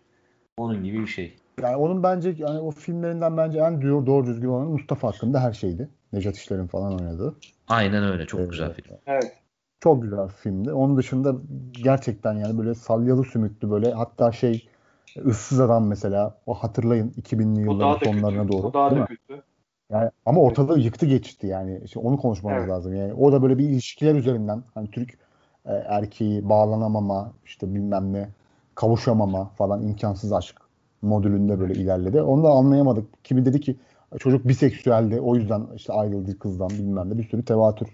[0.58, 1.38] Onun gibi bir şey.
[1.62, 5.53] Yani onun bence yani o filmlerinden bence en doğru, doğru düzgün olanı Mustafa hakkında her
[5.53, 5.89] şeydi.
[6.13, 7.36] Necat İşler'in falan oynadığı.
[7.67, 8.51] Aynen öyle, çok Evet.
[8.51, 8.95] güzel film.
[9.08, 9.34] Evet.
[9.79, 10.73] Çok güzel bir filmdi.
[10.73, 11.36] Onun dışında
[11.71, 14.67] gerçekten yani böyle salyalı sümüklü böyle hatta şey
[15.25, 18.53] ıssız adam mesela o hatırlayın 2000'li O yılların sonlarına kötü.
[18.53, 18.67] doğru.
[18.67, 19.43] O daha da kötü.
[19.91, 21.82] Yani ama ortalığı yıktı geçti yani.
[21.86, 22.69] İşte onu konuşmamız Evet.
[22.69, 22.95] lazım.
[22.95, 25.17] Yani o da böyle bir ilişkiler üzerinden hani Türk
[25.65, 28.29] e, erkeği bağlanamama işte bilmem ne
[28.79, 30.55] kavuşamama falan imkansız aşk
[31.01, 32.21] modülünde böyle ilerledi.
[32.21, 33.23] Onu da anlayamadık.
[33.23, 33.75] Kimi dedi ki
[34.19, 37.87] çocuk biseksüeldi o yüzden işte ayrıldı kızdan bilmem ne bir sürü tevatür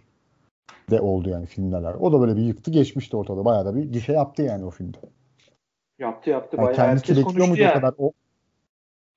[0.89, 1.93] de oldu yani filmler.
[1.93, 3.45] O da böyle bir yıktı geçmişti ortada.
[3.45, 4.97] Bayağı da bir gişe yaptı yani o filmde.
[5.99, 6.57] Yaptı yaptı.
[6.57, 7.71] Yani Bayağı kendisi bekliyor muydu yani.
[7.71, 8.11] o kadar o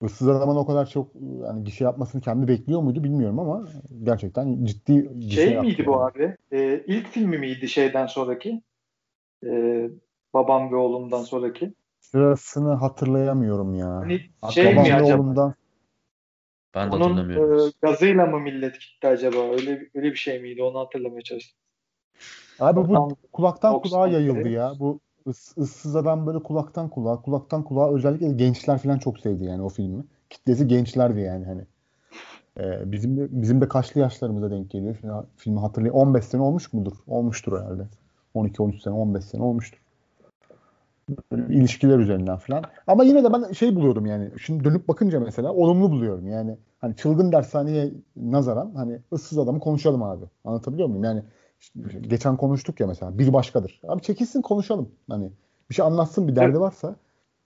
[0.04, 1.08] ıssız adamın o kadar çok
[1.44, 3.68] yani gişe yapmasını kendi bekliyor muydu bilmiyorum ama
[4.02, 6.02] gerçekten ciddi gişe Şey yaptı miydi bu yani.
[6.02, 6.36] abi?
[6.52, 8.62] Ee, ilk filmi miydi şeyden sonraki?
[9.46, 9.90] Ee,
[10.34, 11.74] babam ve oğlumdan sonraki.
[12.00, 13.88] Sırasını hatırlayamıyorum ya.
[13.88, 14.20] Hani
[14.54, 15.14] şey Babam mi ve acaba?
[15.14, 15.54] oğlumdan
[16.74, 17.68] Ben de Onun hatırlamıyorum.
[17.68, 19.36] e, gazıyla mı millet gitti acaba?
[19.38, 20.62] Öyle öyle bir şey miydi?
[20.62, 21.58] Onu hatırlamaya çalıştım.
[22.60, 24.72] Abi bu Tam kulaktan 90 kulağa yayıldı ya.
[24.78, 29.62] Bu ıs, ıssız adam böyle kulaktan kulağa, kulaktan kulağa özellikle gençler falan çok sevdi yani
[29.62, 30.04] o filmi.
[30.30, 31.64] Kitlesi gençlerdi yani hani.
[32.60, 34.96] Ee, bizim de bizim de kaçlı yaşlarımıza denk geliyor.
[35.00, 35.94] Şimdi filmi hatırlayayım.
[35.96, 36.92] 15 sene olmuş mudur?
[37.06, 37.88] Olmuştur herhalde.
[38.34, 39.78] 12 13 sene, 15 sene olmuştur.
[41.48, 42.64] İlişkiler üzerinden falan.
[42.86, 44.30] Ama yine de ben şey buluyordum yani.
[44.40, 46.26] Şimdi dönüp bakınca mesela olumlu buluyorum.
[46.26, 50.24] Yani hani çılgın dershaneye nazaran hani ıssız adamı konuşalım abi.
[50.44, 51.04] Anlatabiliyor muyum?
[51.04, 51.22] Yani
[51.60, 53.80] işte geçen konuştuk ya mesela bir başkadır.
[53.88, 54.88] Abi çekilsin konuşalım.
[55.10, 55.30] Hani
[55.70, 56.96] bir şey anlatsın bir derdi varsa.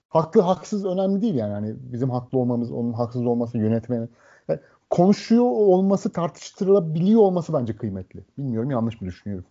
[0.09, 1.53] Haklı haksız önemli değil yani.
[1.53, 4.09] Hani bizim haklı olmamız, onun haksız olması, yönetmenin.
[4.47, 8.23] Yani konuşuyor olması, tartıştırılabiliyor olması bence kıymetli.
[8.37, 9.45] Bilmiyorum yanlış mı düşünüyorum.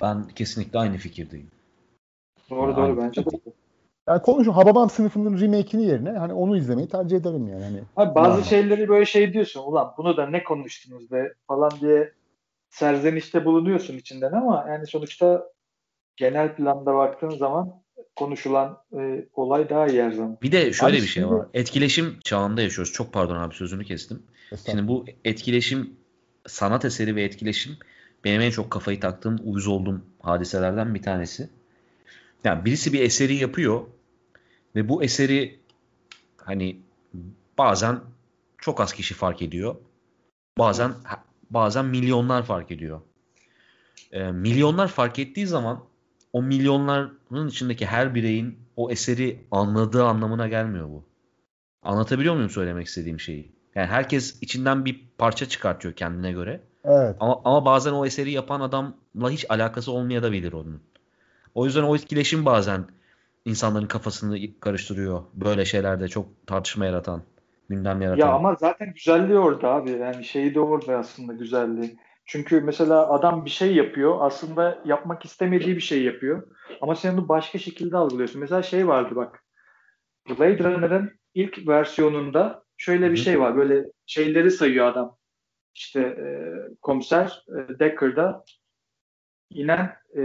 [0.00, 1.50] Ben kesinlikle aynı fikirdeyim.
[2.50, 3.30] Doğru Yani doğru bence de.
[4.08, 7.64] Yani konuşun Hababam sınıfının remake'ini yerine hani onu izlemeyi tercih ederim yani.
[7.64, 8.42] Hani Abi bazı Normal.
[8.44, 9.62] şeyleri böyle şey diyorsun.
[9.66, 12.12] Ulan bunu da ne konuştunuz be falan diye
[12.70, 15.46] serzenişte bulunuyorsun içinden ama yani sonuçta
[16.16, 17.72] genel planda baktığın zaman
[18.16, 20.38] konuşulan e, olay daha iyi her zaman.
[20.42, 21.46] Bir de şöyle Abi bir şey şimdi- var.
[21.54, 22.92] Etkileşim çağında yaşıyoruz.
[22.92, 24.22] Çok pardon abi sözünü kestim.
[24.66, 25.96] Şimdi bu etkileşim,
[26.46, 27.76] sanat eseri ve etkileşim
[28.24, 31.50] benim en çok kafayı taktığım, uyuz olduğum hadiselerden bir tanesi.
[32.44, 33.82] Yani birisi bir eseri yapıyor
[34.74, 35.60] ve bu eseri
[36.36, 36.78] hani
[37.58, 38.00] bazen
[38.58, 39.76] çok az kişi fark ediyor.
[40.58, 40.92] Bazen
[41.50, 43.00] bazen milyonlar fark ediyor.
[44.12, 45.84] Ee, milyonlar fark ettiği zaman
[46.32, 51.04] o milyonların içindeki her bireyin o eseri anladığı anlamına gelmiyor bu.
[51.82, 53.52] Anlatabiliyor muyum söylemek istediğim şeyi?
[53.74, 56.60] Yani herkes içinden bir parça çıkartıyor kendine göre.
[56.84, 57.16] Evet.
[57.20, 60.80] Ama, ama bazen o eseri yapan adamla hiç alakası olmayabilir onun.
[61.54, 62.84] O yüzden o etkileşim bazen
[63.44, 65.22] insanların kafasını karıştırıyor.
[65.34, 67.22] Böyle şeylerde çok tartışma yaratan
[67.68, 68.26] gündem yaratan.
[68.26, 69.90] Ya ama zaten güzelliği orada abi.
[69.90, 71.98] Yani şeyi de orada aslında güzelliği.
[72.26, 74.16] Çünkü mesela adam bir şey yapıyor.
[74.20, 76.42] Aslında yapmak istemediği bir şey yapıyor.
[76.80, 78.40] Ama sen onu başka şekilde algılıyorsun.
[78.40, 79.44] Mesela şey vardı bak.
[80.28, 83.56] Blade Runner'ın ilk versiyonunda şöyle bir şey var.
[83.56, 85.16] Böyle şeyleri sayıyor adam.
[85.74, 86.26] İşte e,
[86.82, 88.44] komiser e, Decker'da
[89.50, 90.22] inen e,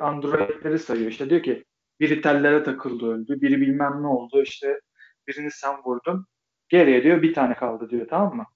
[0.00, 1.10] androidleri sayıyor.
[1.10, 1.64] İşte diyor ki
[2.00, 3.40] biri tellere takıldı öldü.
[3.40, 4.42] Biri bilmem ne oldu.
[4.42, 4.80] İşte
[5.28, 6.26] birini sen vurdun.
[6.68, 8.46] Geriye diyor bir tane kaldı diyor tamam mı?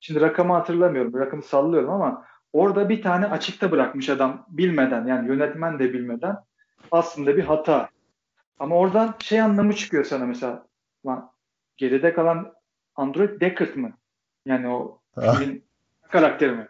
[0.00, 1.14] Şimdi rakamı hatırlamıyorum.
[1.14, 6.36] Rakamı sallıyorum ama orada bir tane açıkta bırakmış adam bilmeden yani yönetmen de bilmeden
[6.90, 7.88] aslında bir hata.
[8.58, 10.66] Ama oradan şey anlamı çıkıyor sana mesela.
[11.06, 11.32] Lan,
[11.76, 12.52] geride kalan
[12.94, 13.92] Android Deckard mı?
[14.46, 15.64] Yani o filmin
[16.02, 16.68] karakteri mi?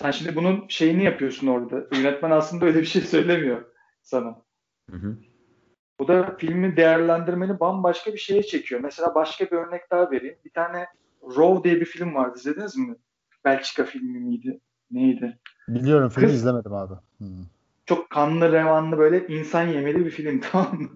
[0.00, 1.96] Sen şimdi bunun şeyini yapıyorsun orada.
[1.96, 3.64] Yönetmen aslında öyle bir şey söylemiyor
[4.02, 4.42] sana.
[4.90, 5.16] Hı hı.
[6.00, 8.80] Bu da filmi değerlendirmeni bambaşka bir şeye çekiyor.
[8.80, 10.36] Mesela başka bir örnek daha vereyim.
[10.44, 10.86] Bir tane
[11.22, 12.34] Row diye bir film vardı.
[12.38, 12.96] İzlediniz mi?
[13.44, 14.60] Belçika filmi miydi?
[14.90, 15.38] Neydi?
[15.68, 16.94] Biliyorum filmi Kız- izlemedim abi.
[17.18, 17.28] Hmm.
[17.86, 20.88] Çok kanlı, revanlı böyle insan yemeli bir film tamam mı?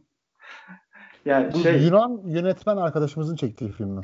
[1.24, 4.00] Yani Bu şey Yunan yönetmen arkadaşımızın çektiği film mi?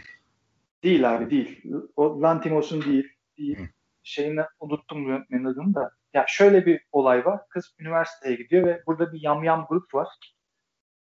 [0.83, 1.63] değil abi değil.
[1.97, 3.09] O Lantimos'un değil.
[3.39, 3.59] değil.
[3.59, 3.63] Hı.
[4.07, 5.91] Şeyini unuttum yönetmenin adını da.
[6.15, 7.41] Ya şöyle bir olay var.
[7.49, 10.09] Kız üniversiteye gidiyor ve burada bir yamyam grup var.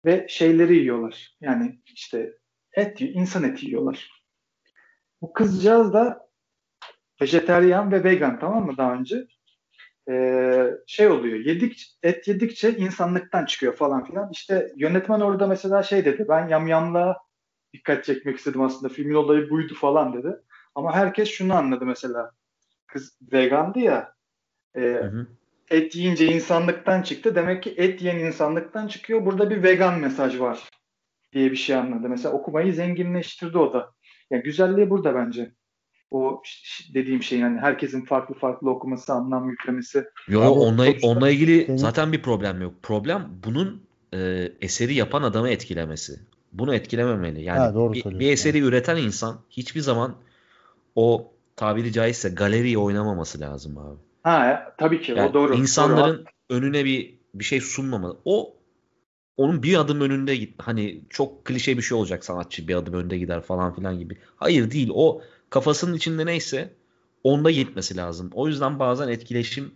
[0.06, 1.38] Ve şeyleri yiyorlar.
[1.42, 2.34] Yani işte
[2.74, 4.10] et, yiyor- insan eti yiyorlar.
[5.22, 6.30] Bu kızcağız da
[7.22, 9.28] vejeteryan ve vegan tamam mı daha önce?
[10.10, 11.40] Ee, şey oluyor.
[11.40, 14.30] Yedik, et yedikçe insanlıktan çıkıyor falan filan.
[14.32, 16.26] İşte yönetmen orada mesela şey dedi.
[16.30, 17.18] Ben yamyamlığa
[17.74, 18.94] dikkat çekmek istedim aslında.
[18.94, 20.36] Filmin olayı buydu falan dedi.
[20.76, 22.32] Ama herkes şunu anladı mesela.
[22.96, 24.14] Kız vegandı ya.
[24.76, 25.28] e, Hı hı.
[25.70, 27.36] et yiyince insanlıktan çıktı.
[27.36, 29.26] Demek ki et yiyen insanlıktan çıkıyor.
[29.26, 30.70] Burada bir vegan mesaj var
[31.34, 32.10] diye bir şey anladı.
[32.10, 33.92] Mesela okumayı zenginleştirdi o da.
[34.32, 35.52] Yani güzelliği burada bence.
[36.12, 36.42] O
[36.94, 40.06] dediğim şey yani herkesin farklı farklı okuması, anlam yüklemesi.
[40.28, 42.74] Yo Abi, onunla, sonuçta onunla ilgili zaten bir problem yok.
[42.84, 43.84] Problem bunun
[44.14, 46.20] e, eseri yapan adamı etkilemesi.
[46.54, 47.44] Bunu etkilememeli.
[47.44, 50.16] Yani Ha, doğru bir, bir eseri üreten insan hiçbir zaman
[50.96, 54.00] o tabiri caizse galeriyi oynamaması lazım abi.
[54.24, 55.56] Ha tabii ki Yani o doğru.
[55.56, 56.58] insanların Doğru.
[56.60, 58.18] önüne bir bir şey sunmamalı.
[58.26, 58.56] O
[59.38, 60.62] onun bir adım önünde git.
[60.62, 64.18] Hani çok klişe bir şey olacak sanatçı bir adım önde gider falan filan gibi.
[64.36, 64.90] Hayır değil.
[64.94, 66.74] O kafasının içinde neyse
[67.24, 68.30] onda gitmesi lazım.
[68.34, 69.72] O yüzden bazen etkileşim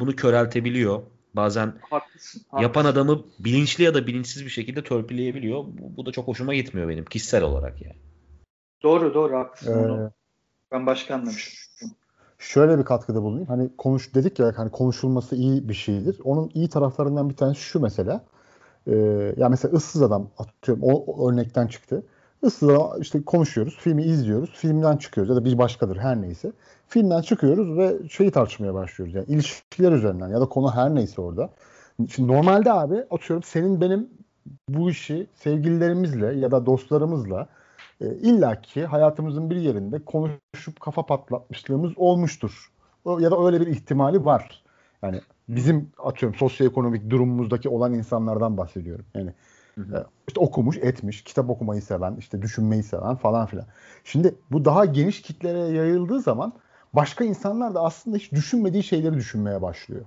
[0.00, 1.02] bunu köreltebiliyor.
[1.34, 2.42] Bazen Haklısın.
[2.52, 3.08] yapan haklısın.
[3.08, 5.58] adamı bilinçli ya da bilinçsiz bir şekilde törpüleyebiliyor.
[5.64, 7.96] Bu, bu da çok hoşuma gitmiyor benim kişisel olarak yani.
[8.82, 10.06] Doğru doğru haklısın.
[10.06, 10.10] Ee.
[10.72, 11.54] Ben başka anlamışım.
[12.38, 13.48] şöyle bir katkıda bulunayım.
[13.48, 16.20] Hani konuş dedik ya hani konuşulması iyi bir şeydir.
[16.24, 18.24] Onun iyi taraflarından bir tanesi şu mesela.
[18.86, 22.02] Ee, ya mesela ıssız adam atıyorum o, o örnekten çıktı.
[22.42, 26.52] Issız adam işte konuşuyoruz, filmi izliyoruz, filmden çıkıyoruz ya da bir başkadır her neyse.
[26.88, 29.14] Filmden çıkıyoruz ve şeyi tartışmaya başlıyoruz.
[29.14, 31.50] Yani ilişkiler üzerinden ya da konu her neyse orada.
[32.08, 34.10] Şimdi normalde abi atıyorum senin benim
[34.68, 37.48] bu işi sevgililerimizle ya da dostlarımızla
[38.00, 42.72] e, illaki hayatımızın bir yerinde konuşup kafa patlatmışlığımız olmuştur.
[43.04, 44.62] O, ya da öyle bir ihtimali var.
[45.02, 49.04] Yani bizim atıyorum sosyoekonomik durumumuzdaki olan insanlardan bahsediyorum.
[49.14, 49.32] Yani
[49.74, 49.96] Hı hı.
[49.96, 53.66] e, işte okumuş, etmiş, kitap okumayı seven, işte düşünmeyi seven falan filan.
[54.04, 56.52] Şimdi bu daha geniş kitlere yayıldığı zaman
[56.92, 60.04] başka insanlar da aslında hiç düşünmediği şeyleri düşünmeye başlıyor.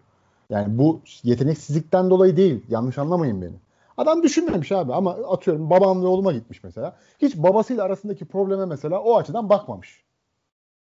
[0.49, 2.65] Yani bu yeteneksizlikten dolayı değil.
[2.69, 3.55] Yanlış anlamayın beni.
[3.97, 6.97] Adam düşünmemiş abi ama atıyorum babam ve oğluma gitmiş mesela.
[7.21, 10.03] Hiç babasıyla arasındaki probleme mesela o açıdan bakmamış.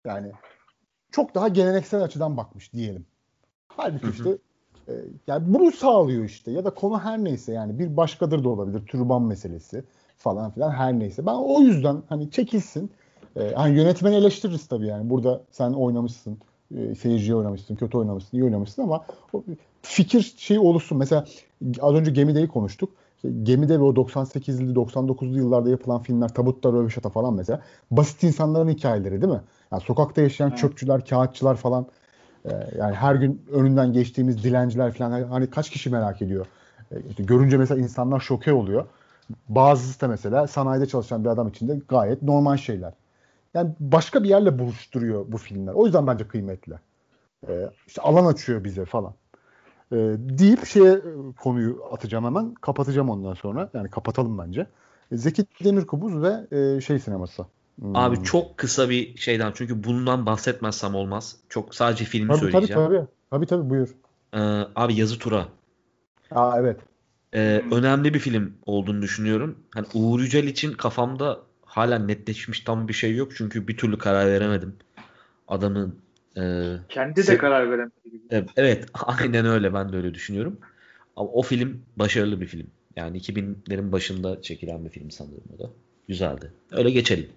[0.05, 0.33] Yani
[1.11, 3.07] çok daha geleneksel açıdan bakmış diyelim.
[3.69, 4.13] Halbuki Hı hı.
[4.13, 4.39] işte
[4.89, 4.95] e,
[5.27, 9.23] yani bunu sağlıyor işte ya da konu her neyse yani bir başkadır da olabilir türban
[9.23, 9.85] meselesi
[10.17, 11.27] falan filan her neyse.
[11.27, 12.91] Ben o yüzden hani çekilsin.
[13.37, 15.11] E, hani yönetmeni eleştiririz tabii yani.
[15.11, 16.39] Burada sen oynamışsın,
[16.77, 19.43] e, seyirciye oynamışsın, kötü oynamışsın, iyi oynamışsın ama o
[19.83, 20.99] fikir şeyi oluşsun.
[20.99, 21.25] Mesela
[21.81, 22.91] az önce Gemide'yi konuştuk.
[23.43, 29.23] Gemide ve o 98'li 99'lu yıllarda yapılan filmler Tabutta Röveşata falan mesela basit insanların hikayeleri
[29.23, 29.41] değil mi?
[29.73, 30.59] Yani sokakta yaşayan Evet.
[30.59, 31.87] çöpçüler, kağıtçılar falan
[32.45, 36.47] e, yani her gün önünden geçtiğimiz dilenciler falan hani kaç kişi merak ediyor.
[36.93, 38.85] E, işte görünce mesela insanlar şoke oluyor.
[39.49, 42.93] Bazısı da mesela sanayide çalışan bir adam için de gayet normal şeyler.
[43.55, 45.73] Yani başka bir yerle buluşturuyor bu filmler.
[45.73, 46.75] O yüzden bence kıymetli.
[47.49, 49.15] E, işte alan açıyor bize falan.
[49.93, 51.03] E, deyip şeye e,
[51.41, 52.55] konuyu atacağım hemen.
[52.55, 53.71] Kapatacağım ondan sonra.
[53.75, 54.67] Yani kapatalım bence.
[55.13, 57.47] E, Zeki Demirkubuz ve e, şey sineması.
[57.81, 57.97] Hmm.
[57.97, 61.37] Abi çok kısa bir şeyden çünkü bundan bahsetmezsem olmaz.
[61.49, 62.83] Çok sadece filmi tabii, tabii söyleyeceğim.
[62.83, 63.07] tabii.
[63.31, 63.89] Tabii tabii buyur.
[64.35, 64.39] Ee,
[64.77, 65.49] abi Yazı Tura.
[66.31, 66.81] Aa evet.
[67.35, 69.59] Ee, önemli bir film olduğunu düşünüyorum.
[69.75, 73.33] Hani Uğur Yücel için kafamda hala netleşmiş tam bir şey yok.
[73.37, 74.77] Çünkü bir türlü karar veremedim.
[75.49, 75.99] Adamın
[76.37, 78.47] e, kendi de karar veremedi gibi.
[78.57, 79.75] Evet, aynen öyle.
[79.75, 80.59] Ben de öyle düşünüyorum.
[81.17, 82.67] Ama o film başarılı bir film.
[82.97, 85.71] Yani 2000'lerin başında çekilen bir film sanırım o da.
[86.09, 86.53] Güzeldi.
[86.73, 87.29] Öyle geçelim.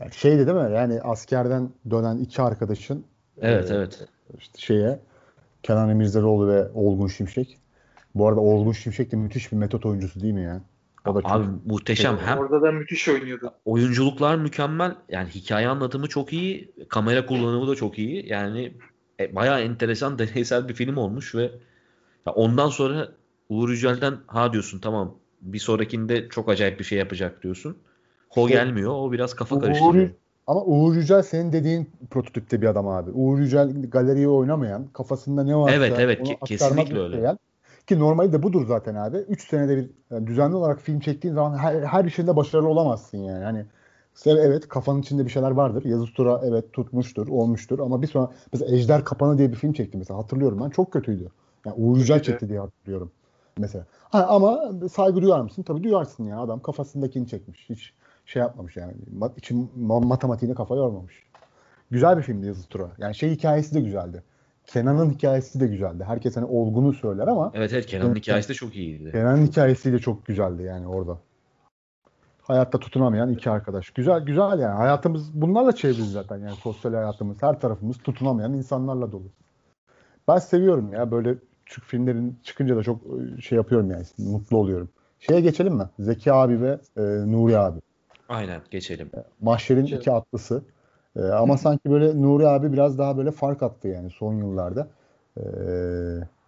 [0.00, 0.74] Yani şeydi değil mi?
[0.74, 3.04] Yani askerden dönen iki arkadaşın
[3.40, 4.08] Evet, e, evet.
[4.38, 4.98] Işte şeye
[5.62, 7.58] Kenan Emirzalıoğlu ve Olgun Şimşek.
[8.14, 10.60] Bu arada Olgun Şimşek de müthiş bir metot oyuncusu değil mi ya?
[11.04, 12.18] Çok Abi muhteşem.
[12.24, 13.54] Hem orada da müthiş oynuyordu.
[13.64, 14.94] Oyunculuklar mükemmel.
[15.08, 16.72] Yani hikaye anlatımı çok iyi.
[16.88, 18.28] Kamera kullanımı da çok iyi.
[18.28, 18.74] Yani
[19.20, 21.42] e, bayağı enteresan deneysel bir film olmuş ve
[22.26, 23.08] ya ondan sonra
[23.48, 27.76] Uğur Yücel'den ha diyorsun tamam bir sonrakinde çok acayip bir şey yapacak diyorsun.
[28.36, 28.92] O gelmiyor.
[28.94, 30.10] O biraz kafa karıştırıyor.
[30.46, 33.10] Ama Uğur Yücel senin dediğin prototipte bir adam abi.
[33.10, 37.16] Uğur Yücel galeriyi oynamayan, kafasında ne varsa evet, evet, onu kesinlikle öyle.
[37.16, 37.38] Isteyen,
[37.86, 39.16] ki normalde de budur zaten abi.
[39.16, 43.44] 3 senede bir yani düzenli olarak film çektiğin zaman her, her işinde başarılı olamazsın yani.
[43.44, 43.66] Hani
[44.26, 45.84] evet kafanın içinde bir şeyler vardır.
[45.84, 49.98] Yazı tura evet tutmuştur, olmuştur ama bir sonra mesela Ejder Kapanı diye bir film çekti
[49.98, 51.28] mesela hatırlıyorum ben çok kötüydü.
[51.66, 53.10] Yani Uğur Yücel çekti diye hatırlıyorum
[53.58, 53.84] mesela.
[54.10, 55.62] Ha, ama saygı duyar mısın?
[55.62, 56.40] Tabii duyarsın ya.
[56.40, 57.66] Adam kafasındakini çekmiş.
[57.70, 57.92] Hiç
[58.26, 58.92] şey yapmamış yani.
[59.18, 61.22] Mat, için matematiğine kafa yormamış.
[61.90, 62.88] Güzel bir filmdi Yazı Tura.
[62.98, 64.22] Yani şey hikayesi de güzeldi.
[64.66, 66.04] Kenan'ın hikayesi de güzeldi.
[66.04, 69.12] Herkes hani olgunu söyler ama Evet evet Kenan'ın hikayesi de çok iyiydi.
[69.12, 71.18] Kenan'ın hikayesi de çok güzeldi yani orada.
[72.42, 73.90] Hayatta tutunamayan iki arkadaş.
[73.90, 74.76] Güzel güzel yani.
[74.76, 77.42] Hayatımız bunlarla çevrili zaten yani sosyal hayatımız.
[77.42, 79.26] Her tarafımız tutunamayan insanlarla dolu.
[80.28, 81.34] Ben seviyorum ya böyle
[81.66, 83.00] Türk filmlerin çıkınca da çok
[83.38, 84.04] e, şey yapıyorum yani.
[84.18, 84.88] Mutlu oluyorum.
[85.20, 85.84] Şeye geçelim mi?
[85.98, 87.80] Zeki abi ve e, Nuri abi.
[88.28, 89.10] Aynen geçelim.
[89.40, 90.00] Mahşer'in geçelim.
[90.00, 90.62] iki atlısı.
[91.16, 94.88] E, ama sanki böyle Nuri abi biraz daha böyle fark attı yani son yıllarda.
[95.36, 95.42] E,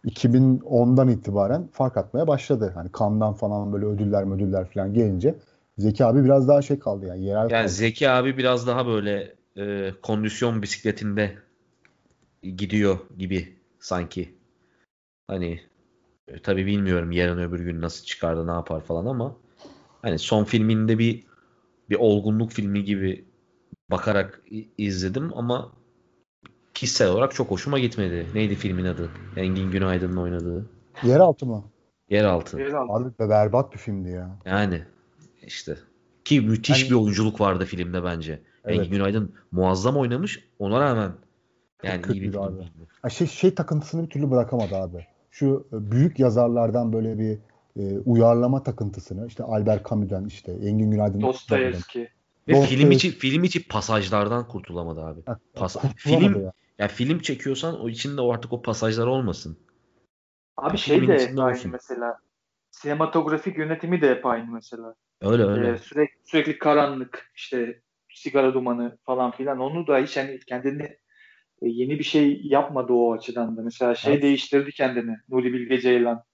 [0.05, 2.73] 2010'dan itibaren fark atmaya başladı.
[2.75, 5.35] Hani kandan falan böyle ödüller ödüller falan gelince
[5.79, 7.69] Zeki abi biraz daha şey kaldı yani yerel Yani kaldı.
[7.69, 11.37] Zeki abi biraz daha böyle e, kondisyon bisikletinde
[12.43, 14.35] gidiyor gibi sanki.
[15.29, 15.61] Hani
[16.29, 19.37] e, tabii bilmiyorum yarın öbür gün nasıl çıkardı ne yapar falan ama
[20.03, 21.25] hani son filminde bir
[21.91, 23.25] bir olgunluk filmi gibi
[23.91, 24.43] bakarak
[24.79, 25.73] izledim ama
[26.75, 28.27] kişisel olarak çok hoşuma gitmedi.
[28.35, 29.11] Neydi filmin adı?
[29.37, 30.71] Engin Günaydın'ın oynadığı.
[31.03, 31.65] Yeraltı mı?
[32.11, 32.61] Yeraltı.
[32.61, 32.93] Yeraltı.
[32.93, 34.39] Abi berbat bir filmdi ya.
[34.45, 34.83] Yani
[35.43, 35.77] işte
[36.25, 38.43] ki müthiş hani, bir oyunculuk vardı filmde bence.
[38.65, 38.79] Evet.
[38.79, 40.49] Engin Günaydın muazzam oynamış.
[40.59, 41.13] Ona rağmen
[41.83, 42.43] yani iyi bir film.
[42.43, 43.11] Abi.
[43.11, 47.39] Şey, şey takıntısını bir türlü bırakamadı abi şu e, büyük yazarlardan böyle bir
[47.77, 52.09] e, uyarlama takıntısını işte Albert Camus'dan işte Engin Günaydın Dostoyevski
[52.49, 55.21] ve film içi film içi pasajlardan kurtulamadı abi.
[55.55, 56.53] Pas film ya.
[56.79, 59.59] ya film çekiyorsan o içinde o artık o pasajlar olmasın.
[60.57, 62.19] Abi yani şey de hep aynı mesela.
[62.71, 64.95] Sinematografik yönetimi de hep aynı mesela.
[65.21, 65.71] Öyle öyle.
[65.71, 67.81] Ee, sürekli sürekli karanlık işte
[68.15, 70.83] sigara dumanı falan filan onu da hiç hani kendini
[71.63, 73.63] e, yeni bir şey yapmadı o açıdan da.
[73.63, 74.23] Mesela şey evet.
[74.23, 75.17] değiştirdi kendini.
[75.29, 76.25] Nuri Bilge Ceylan.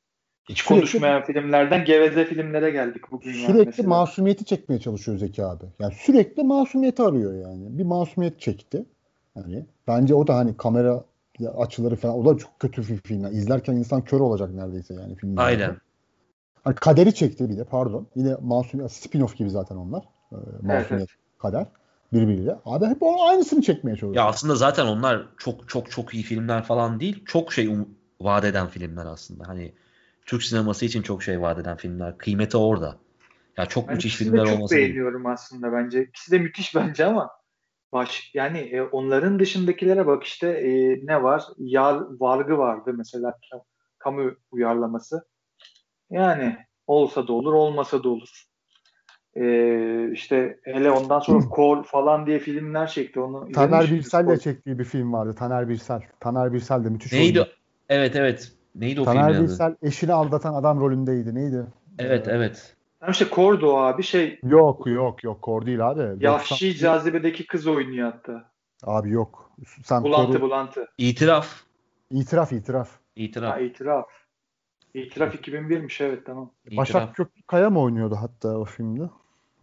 [0.51, 3.33] Hiç sürekli, konuşmayan filmlerden geveze filmlere geldik bugün.
[3.33, 3.89] Sürekli yani mesela.
[3.89, 5.65] masumiyeti çekmeye çalışıyor Zeki abi.
[5.79, 7.79] Yani sürekli masumiyeti arıyor yani.
[7.79, 8.85] Bir masumiyet çekti.
[9.37, 11.05] Yani bence o da hani kamera
[11.57, 13.25] açıları falan o da çok kötü bir film.
[13.25, 15.41] Yani izlerken insan kör olacak neredeyse yani filmde.
[15.41, 15.77] Aynen.
[16.65, 18.07] Hani kaderi çekti bir de pardon.
[18.15, 20.05] Yine masumiyet spin-off gibi zaten onlar.
[20.33, 21.09] Ee, masumiyet evet.
[21.39, 21.67] kader
[22.13, 22.57] birbiriyle.
[22.65, 24.25] Abi hep onun aynısını çekmeye çalışıyor.
[24.25, 27.25] Ya aslında zaten onlar çok çok çok iyi filmler falan değil.
[27.27, 27.89] Çok şey um,
[28.21, 29.49] vaat eden filmler aslında.
[29.49, 29.73] Hani
[30.31, 32.19] Türk sineması için çok şey vaat eden filmler.
[32.19, 32.97] Kıymeti orada.
[33.57, 34.61] Ya çok ben müthiş filmler olması.
[34.61, 35.33] çok beğeniyorum değil.
[35.33, 36.05] aslında bence.
[36.05, 37.31] İkisi de müthiş bence ama
[37.93, 41.43] baş yani e, onların dışındakilere bak işte e, ne var?
[41.59, 43.39] Yar vargı vardı mesela
[43.99, 45.27] kamu uyarlaması.
[46.11, 46.57] Yani
[46.87, 48.45] olsa da olur, olmasa da olur.
[49.37, 53.21] Ee, işte hele ondan sonra Kol falan diye filmler çekti.
[53.21, 55.35] Onu Taner Birsel'le çektiği bir film vardı.
[55.35, 56.03] Taner Birsel.
[56.21, 57.39] Taner Birsel de müthiş Neydi?
[57.39, 57.53] Oyuncu.
[57.89, 58.60] Evet evet.
[58.75, 59.77] Neydi o Taner filmin adı?
[59.83, 61.35] eşini aldatan adam rolündeydi.
[61.35, 61.67] Neydi?
[61.99, 62.77] Evet ee, evet.
[63.01, 64.41] Tam işte Kor'du o abi şey.
[64.43, 66.25] Yok yok yok Kor değil abi.
[66.25, 66.81] Yahşi 90...
[66.81, 68.51] cazibedeki kız oynuyor hatta.
[68.83, 69.53] Abi yok.
[69.85, 70.41] Sen bulantı Kor'u...
[70.41, 70.87] bulantı.
[70.99, 71.63] İtiraf.
[72.11, 72.91] İtiraf itiraf.
[73.17, 73.55] İtiraf.
[73.55, 74.07] Ha, itiraf.
[74.95, 76.51] İtiraf 2001'miş evet tamam.
[76.77, 79.03] Başak Köklükaya mı oynuyordu hatta o filmde?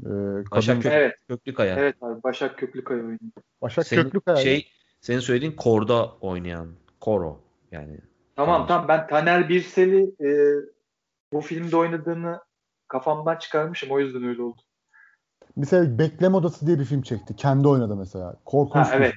[0.05, 0.10] Ee,
[0.51, 1.16] Başak Kök, evet.
[1.28, 1.76] Köklükaya.
[1.76, 3.20] Evet abi Başak Köklükaya oynuyor.
[3.62, 4.38] Başak senin, Köklükaya.
[4.38, 4.68] Şey,
[5.01, 6.68] senin söylediğin Kor'da oynayan.
[6.99, 7.39] Koro
[7.72, 7.97] yani.
[8.38, 10.29] Tamam tamam ben Taner Birsel'i e,
[11.33, 12.39] bu filmde oynadığını
[12.88, 14.61] kafamdan çıkarmışım o yüzden öyle oldu.
[15.55, 17.35] Mesela Bekleme Odası diye bir film çekti.
[17.35, 18.35] Kendi oynadı mesela.
[18.45, 18.88] Korkunç.
[18.88, 19.13] Ha, evet.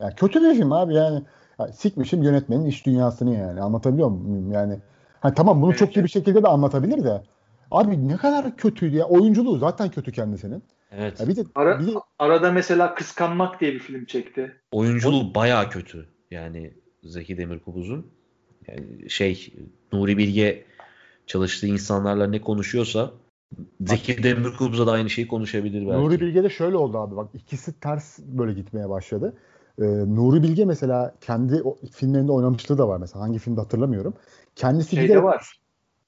[0.00, 1.22] Yani kötü bir film abi yani.
[1.58, 3.60] yani sikmişim yönetmenin iş dünyasını yani.
[3.60, 4.52] Anlatabiliyor muyum?
[4.52, 4.78] Yani
[5.20, 5.78] hani tamam bunu evet.
[5.78, 7.22] çok iyi bir şekilde de anlatabilir de
[7.70, 9.04] Abi ne kadar kötüydü ya.
[9.04, 10.62] Oyunculuğu zaten kötü kendisinin.
[10.90, 11.20] Evet.
[11.20, 14.60] Ya bir de, Ara, bir de arada mesela Kıskanmak diye bir film çekti.
[14.72, 16.08] Oyunculuğu bayağı kötü.
[16.30, 18.19] Yani Zeki Demirkubuz'un.
[18.68, 19.54] Yani şey
[19.92, 20.64] Nuri Bilge
[21.26, 23.10] çalıştığı insanlarla ne konuşuyorsa
[23.80, 25.92] Zeki Demirkubuz'a da aynı şeyi konuşabilir belki.
[25.92, 29.36] Nuri Bilge'de şöyle oldu abi bak ikisi ters böyle gitmeye başladı.
[29.78, 34.14] Ee, Nuri Bilge mesela kendi o, filmlerinde oynamışlığı da var mesela hangi filmde hatırlamıyorum.
[34.56, 35.60] Kendisi Şeyde giderek var.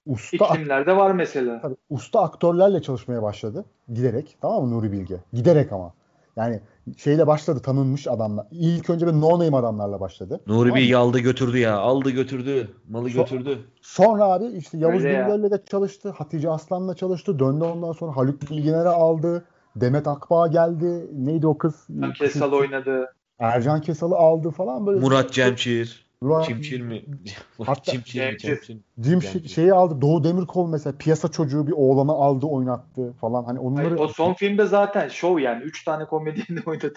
[0.07, 1.61] usta İklimlerde var mesela.
[1.61, 3.65] Tabii, usta aktörlerle çalışmaya başladı.
[3.93, 4.37] Giderek.
[4.41, 5.17] Tamam mı Nuri Bilge?
[5.33, 5.95] Giderek ama.
[6.37, 6.61] Yani
[6.97, 8.47] şeyle başladı tanınmış adamlar.
[8.51, 10.41] İlk önce bir no name adamlarla başladı.
[10.47, 11.79] Nuri Tamam Bilge aldı götürdü ya.
[11.79, 12.69] Aldı götürdü.
[12.89, 13.59] Malı So- götürdü.
[13.83, 15.51] Sonra abi işte Yavuz Öyle ya.
[15.51, 16.11] De çalıştı.
[16.11, 17.39] Hatice Aslan'la çalıştı.
[17.39, 19.45] Döndü ondan sonra Haluk Bilginer'i aldı.
[19.77, 21.11] Demet Akbağ geldi.
[21.13, 21.75] Neydi o kız?
[22.19, 23.13] Kesal oynadı.
[23.39, 25.01] Ercan Kesal'ı aldı falan böyle.
[25.01, 26.07] Murat Cemçir.
[26.23, 27.05] Murat- Çimçir mi?
[27.59, 28.59] Hatta- Çimçir mi?
[28.99, 29.49] Jim Cemçir.
[29.49, 30.01] şeyi aldı.
[30.01, 33.45] Doğu Demirkol mesela piyasa çocuğu bir oğlanı aldı oynattı falan.
[33.45, 35.63] Hani onları Hayır, o son filmde zaten şov yani.
[35.63, 36.93] Üç tane komedyenle oynadı.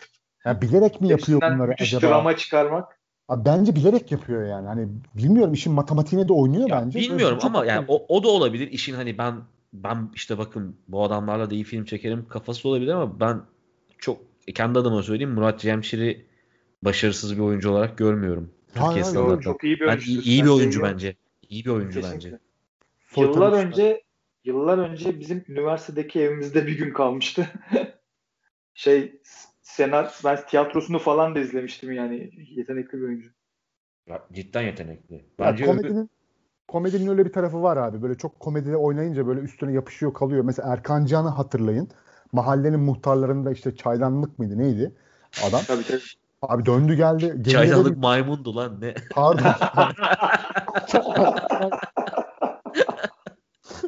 [0.46, 2.12] Ya bilerek mi yapıyor bunları müthiş acaba?
[2.12, 3.00] drama çıkarmak.
[3.28, 4.68] Abi bence bilerek yapıyor yani.
[4.68, 7.00] Hani bilmiyorum işin matematiğine de oynuyor Ya bence.
[7.00, 8.72] bilmiyorum ama yani o, o da olabilir.
[8.72, 9.36] İşin hani ben
[9.74, 13.42] ben işte bakın bu adamlarla da iyi film çekerim kafası olabilir ama ben
[13.98, 14.18] çok
[14.56, 16.26] kendi adıma söyleyeyim Murat Cemşir'i
[16.82, 18.50] başarısız bir oyuncu olarak görmüyorum.
[18.76, 19.42] Türkiye standartında.
[19.42, 20.12] çok iyi bir Ben oyuncu.
[20.12, 20.94] iyi, iyi bir oyuncu Bence.
[20.94, 21.16] bence.
[21.50, 22.32] İyi bir oyuncu Kesinlikle.
[22.32, 22.40] bence.
[23.08, 23.66] Soytarı Yıllar çıkar.
[23.68, 24.04] önce
[24.44, 27.48] yıllar önce bizim üniversitedeki evimizde bir gün kalmıştı.
[28.74, 29.22] şey
[29.62, 33.30] senar ben tiyatrosunu falan da izlemiştim yani yetenekli bir oyuncu.
[34.08, 35.16] Ya, cidden yetenekli.
[35.16, 36.10] Ya Bence öbür- komedinin
[36.68, 38.02] komedinin öyle bir tarafı var abi.
[38.02, 40.44] Böyle çok komedide oynayınca böyle üstüne yapışıyor kalıyor.
[40.44, 41.90] Mesela Erkan Can'ı hatırlayın.
[42.32, 44.92] Mahallenin muhtarlarında işte çaydanlık mıydı neydi?
[45.50, 45.62] Adam.
[45.68, 46.02] Tabii tabii.
[46.50, 47.26] Abi döndü geldi.
[47.26, 48.94] Gemiye de çaydanlık bir- maymundu lan ne?
[49.12, 49.46] Pardon.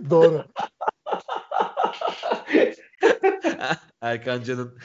[0.10, 0.46] Doğru.
[4.02, 4.78] Erkan Can'ın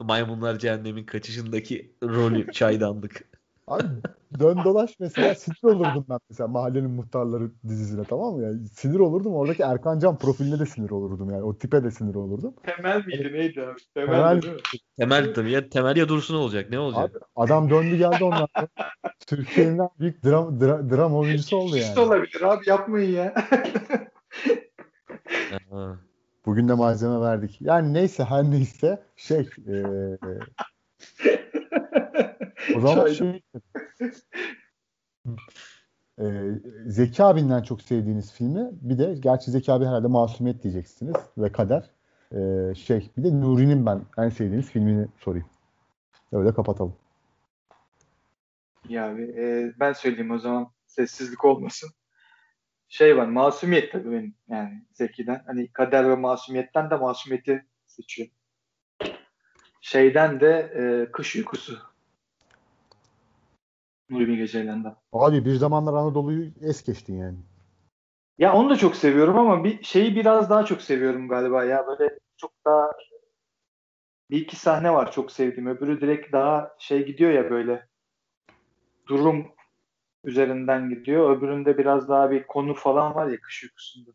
[0.00, 3.33] Maymunlar Cehennem'in kaçışındaki rolü çaydanlık.
[3.66, 3.84] Abi
[4.38, 8.42] dön dolaş mesela sinir olurdum ben mesela Mahallenin Muhtarları dizisine tamam mı?
[8.42, 9.34] Yani sinir olurdum.
[9.34, 11.42] Oradaki Erkan Can profiline de sinir olurdum yani.
[11.42, 12.54] O tipe de sinir olurdum.
[12.62, 13.78] Temel miydi neydi abi?
[13.94, 14.60] Temel, Temel- değil mi?
[14.98, 17.10] Temel tabii ya Temel ya Dursun olacak ne olacak?
[17.16, 18.68] Abi adam döndü geldi ondan sonra.
[19.26, 22.00] Türkiye'nin en büyük dram, dra- dram oyuncusu oldu yani.
[22.00, 23.34] olabilir abi yapmayın ya.
[26.46, 27.56] Bugün de malzeme verdik.
[27.60, 29.74] Yani neyse her neyse şey e,
[32.76, 33.42] o zaman şey
[36.18, 36.24] e,
[36.86, 41.90] Zeki abinden çok sevdiğiniz filmi bir de gerçi Zeki abi herhalde Masumiyet diyeceksiniz ve Kader.
[42.32, 45.46] E, şey bir de Nuri'nin ben en sevdiğiniz filmini sorayım.
[46.32, 46.96] Öyle kapatalım.
[48.88, 51.90] Ya abi, e, ben söyleyeyim o zaman sessizlik olmasın.
[52.88, 55.42] Şey var masumiyet tabii benim yani Zeki'den.
[55.46, 58.34] Hani kader ve masumiyetten de masumiyeti seçiyorum.
[59.80, 61.93] Şeyden de e, kış uykusu.
[64.10, 64.96] Nuri Bilge Ceylan'dan.
[65.12, 67.38] Abi bir zamanlar Anadolu'yu es geçtin yani.
[68.38, 72.18] Ya onu da çok seviyorum ama bir şeyi biraz daha çok seviyorum galiba ya böyle
[72.36, 72.90] çok daha
[74.30, 75.66] bir iki sahne var çok sevdiğim.
[75.66, 77.88] Öbürü direkt daha şey gidiyor ya böyle
[79.06, 79.46] durum
[80.24, 81.36] üzerinden gidiyor.
[81.36, 84.10] Öbüründe biraz daha bir konu falan var ya kış uykusunda.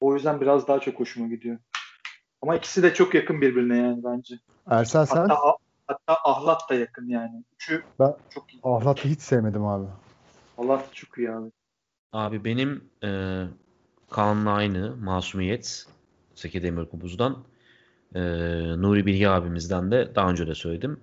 [0.00, 1.58] O yüzden biraz daha çok hoşuma gidiyor.
[2.42, 4.34] Ama ikisi de çok yakın birbirine yani bence.
[4.70, 5.56] Ersel sen Hatta
[5.88, 7.44] hatta Ahlat da yakın yani.
[7.54, 8.60] Üçü Ben- çok iyi.
[8.62, 9.86] Ahlat'ı hiç sevmedim abi.
[10.58, 11.50] Ahlat çok iyi abi.
[12.12, 13.08] Abi benim e,
[14.10, 15.86] Kaan'la aynı Masumiyet
[16.34, 17.44] Zeki Demirkubuz'dan
[18.14, 18.20] e,
[18.82, 21.00] Nuri Bilge abimizden de daha önce de söyledim.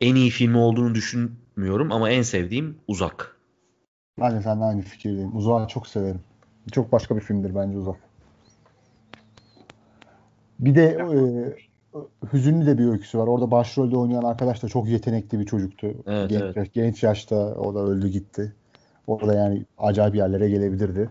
[0.00, 3.36] En iyi filmi olduğunu düşünmüyorum ama en sevdiğim Uzak.
[4.20, 5.36] Ben de seninle aynı fikirdeyim.
[5.36, 6.20] Uzak'ı çok severim.
[6.72, 7.96] Çok başka bir filmdir bence Uzak.
[10.58, 11.18] Bir de e,
[12.32, 13.26] hüzünlü de bir öyküsü var.
[13.26, 15.94] Orada başrolde oynayan arkadaş da çok yetenekli bir çocuktu.
[16.06, 16.74] Evet, genç, evet.
[16.74, 18.52] genç yaşta o da öldü gitti.
[19.06, 21.10] O da yani acayip yerlere gelebilirdi.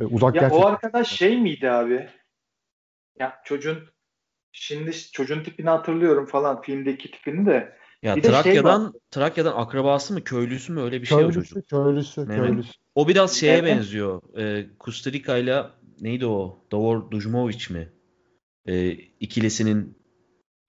[0.00, 2.08] E, Uzak Ya gerçekten o arkadaş şey miydi abi?
[3.18, 3.78] Ya çocuğun
[4.52, 7.72] şimdi çocuğun tipini hatırlıyorum falan filmdeki tipini de.
[8.02, 11.48] Ya Bir de şey Trakya'dan Trakya'dan akrabası mı köylüsü mü öyle bir şey o köylüsü,
[11.54, 11.68] çocuk.
[11.68, 12.46] köylüsü, Mehmet.
[12.46, 12.72] köylüsü.
[12.94, 13.76] O biraz şeye Evet.
[13.76, 14.38] benziyor.
[14.38, 15.62] E, Costa Rica ile
[16.00, 16.58] neydi o?
[16.72, 17.88] Davor Dujmovic mi?
[18.66, 19.99] E, ikilisinin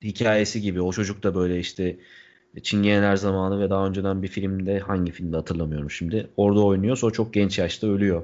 [0.03, 0.81] hikayesi gibi.
[0.81, 1.97] O çocuk da böyle işte
[2.63, 6.27] Çingeneler zamanı ve daha önceden bir filmde hangi filmde hatırlamıyorum şimdi.
[6.37, 6.95] Orada oynuyor.
[6.95, 8.23] Sonra çok genç yaşta ölüyor.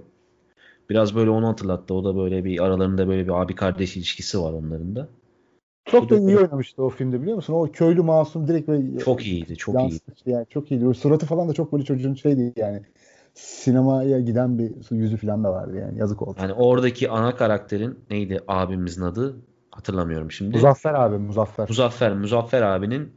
[0.90, 1.94] Biraz böyle onu hatırlattı.
[1.94, 5.08] O da böyle bir aralarında böyle bir abi kardeş ilişkisi var onların da.
[5.86, 7.54] Çok da iyi oynamıştı o filmde biliyor musun?
[7.54, 9.58] O köylü masum direkt böyle Çok iyiydi.
[9.58, 10.00] Çok iyiydi.
[10.26, 10.88] yani çok iyiydi.
[10.88, 12.82] O suratı falan da çok böyle çocuğun şeydi yani
[13.34, 16.38] sinemaya giden bir yüzü falan da vardı yani yazık oldu.
[16.42, 19.36] Yani oradaki ana karakterin neydi abimizin adı?
[19.78, 20.56] Hatırlamıyorum şimdi.
[20.56, 21.70] Muzaffer abi Muzaffer.
[21.70, 23.14] Muzaffer, Muzaffer abinin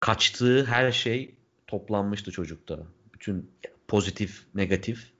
[0.00, 1.34] kaçtığı her şey
[1.66, 2.78] toplanmıştı çocukta.
[3.14, 3.50] Bütün
[3.88, 5.12] pozitif, negatif.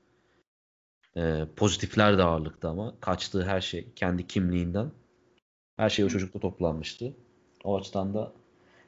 [1.17, 4.91] E, pozitifler de ağırlıkta ama kaçtığı her şey kendi kimliğinden.
[5.77, 7.15] Her şey o çocukta toplanmıştı.
[7.65, 8.33] O açıdan da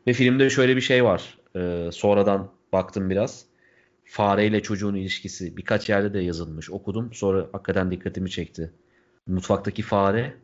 [0.07, 1.39] ve filmde şöyle bir şey var.
[1.57, 3.47] E, sonradan baktım biraz.
[4.05, 6.71] Fareyle çocuğun ilişkisi birkaç yerde de yazılmış.
[6.71, 7.13] Okudum.
[7.13, 8.73] Sonra hakikaten dikkatimi çekti.
[9.27, 10.44] Mutfaktaki fare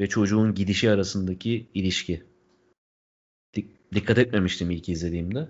[0.00, 2.22] ve çocuğun gidişi arasındaki ilişki.
[3.56, 5.48] Dik- dikkat etmemiştim ilk izlediğimde.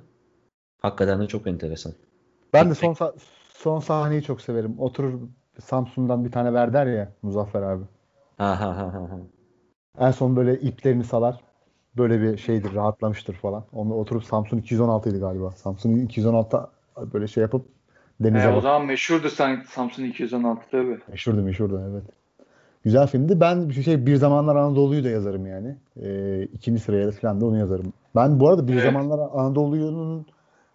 [0.82, 1.92] Hakikaten de çok enteresan.
[2.52, 3.14] Ben de son sa-
[3.54, 4.78] son sahneyi çok severim.
[4.78, 5.20] Oturur
[5.58, 7.84] Samsun'dan bir tane ver der ya Muzaffer abi.
[8.38, 9.08] Ha ha ha ha.
[9.10, 9.18] ha.
[10.06, 11.40] En son böyle iplerini salar.
[11.96, 13.64] Böyle bir şeydir rahatlamıştır falan.
[13.72, 15.50] Onu oturup Samsun 216 idi galiba.
[15.50, 16.70] Samsun 216
[17.12, 17.66] böyle şey yapıp
[18.20, 20.98] denize E, o zaman meşhurdu sen Samsun 216 tabii.
[21.08, 22.19] Meşhurdu meşhurdu evet.
[22.84, 23.40] Güzel filmdi.
[23.40, 25.76] Ben bir şey Bir Zamanlar Anadolu'yu da yazarım yani.
[26.02, 27.92] Ee, ikinci sıraya da falan da onu yazarım.
[28.14, 28.84] Ben bu arada Bir Evet.
[28.84, 30.26] Zamanlar Anadolu'nun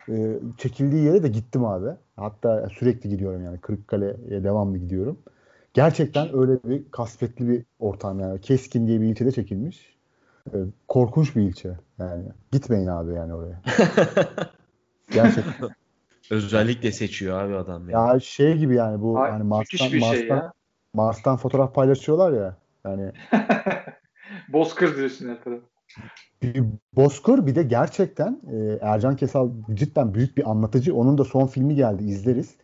[0.10, 1.90] e, çekildiği yere de gittim abi.
[2.16, 3.58] Hatta sürekli gidiyorum yani.
[3.58, 5.18] Kırıkkale'ye devamlı gidiyorum.
[5.74, 8.42] Gerçekten öyle bir kasvetli bir ortam yani.
[8.42, 9.96] Keskin diye bir ilçede çekilmiş.
[10.54, 12.24] Ee, korkunç bir ilçe yani.
[12.52, 13.62] Gitmeyin abi yani oraya.
[15.14, 15.70] Gerçekten.
[16.32, 18.08] Özellikle seçiyor abi adam ya.
[18.08, 20.54] ya şey gibi yani bu Ay, hani Mars'tan, şey Mars'tan, ya.
[20.96, 22.58] Mars'tan fotoğraf paylaşıyorlar ya.
[22.86, 23.12] Yani
[24.50, 25.60] Bozkır diyorsun her taraf.
[26.42, 30.96] bir Bozkır bir de gerçekten e, Ercan Kesal cidden büyük bir anlatıcı.
[30.96, 32.56] Onun da son filmi geldi izleriz.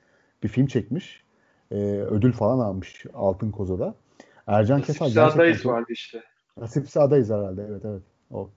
[0.44, 1.24] Bir film çekmiş.
[1.72, 3.96] E, ödül falan almış Altın Koza'da.
[4.48, 5.72] Ercan Kesal gerçekten çok...
[5.72, 6.22] vardı işte.
[6.58, 7.66] Nasipse adayız herhalde.
[7.70, 8.02] Evet evet.
[8.32, 8.50] O.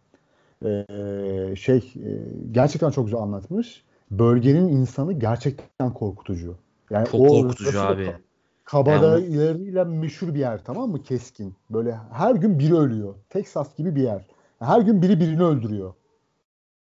[0.65, 2.11] E, şey e,
[2.53, 3.85] gerçekten çok güzel anlatmış.
[4.11, 6.57] Bölgenin insanı gerçekten korkutucu.
[6.91, 8.24] Yani Çok o korkutucu nasıl
[8.67, 8.91] abi.
[8.91, 11.03] ka- Kabadayılarıyla meşhur bir yer tamam mı?
[11.03, 11.55] Keskin.
[11.71, 13.15] Böyle her gün biri ölüyor.
[13.31, 14.27] Texas gibi bir yer.
[14.59, 15.95] Her gün biri birini öldürüyor.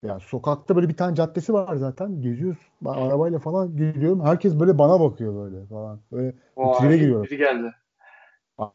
[0.04, 2.22] Yani sokakta böyle bir tane caddesi var zaten.
[2.22, 2.60] Geziyoruz.
[2.82, 4.22] Ben arabayla falan gidiyorum.
[4.22, 6.00] Herkes böyle bana bakıyor böyle falan.
[6.12, 7.24] Böyle O tribe giriyorum.
[7.24, 7.74] biri geldi.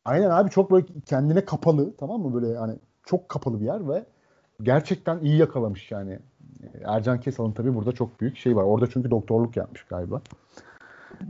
[0.04, 2.34] Aynen abi çok böyle kendine kapalı tamam mı?
[2.34, 2.74] Böyle hani
[3.04, 4.04] çok kapalı bir yer ve
[4.62, 6.18] gerçekten iyi yakalamış yani.
[6.84, 8.62] Ercan Kesal'ın tabii burada çok büyük şey var.
[8.62, 10.20] Orada çünkü doktorluk yapmış galiba.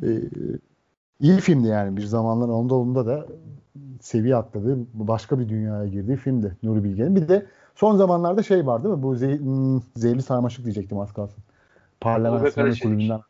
[0.02, 0.06] Ee,
[1.20, 1.96] iyi filmdi yani.
[1.96, 3.26] Bir zamanlar Anadolu'nda da
[4.00, 4.78] seviye atladı.
[4.94, 7.16] Başka bir dünyaya girdiği filmdi Nuri Bilge'nin.
[7.16, 9.02] Bir de son zamanlarda şey var değil mi?
[9.02, 11.44] Bu ze- hmm, zehirli sarmaşık diyecektim az kalsın.
[12.00, 12.74] Parlament Sinema.
[12.82, 13.20] Kulübü'nden.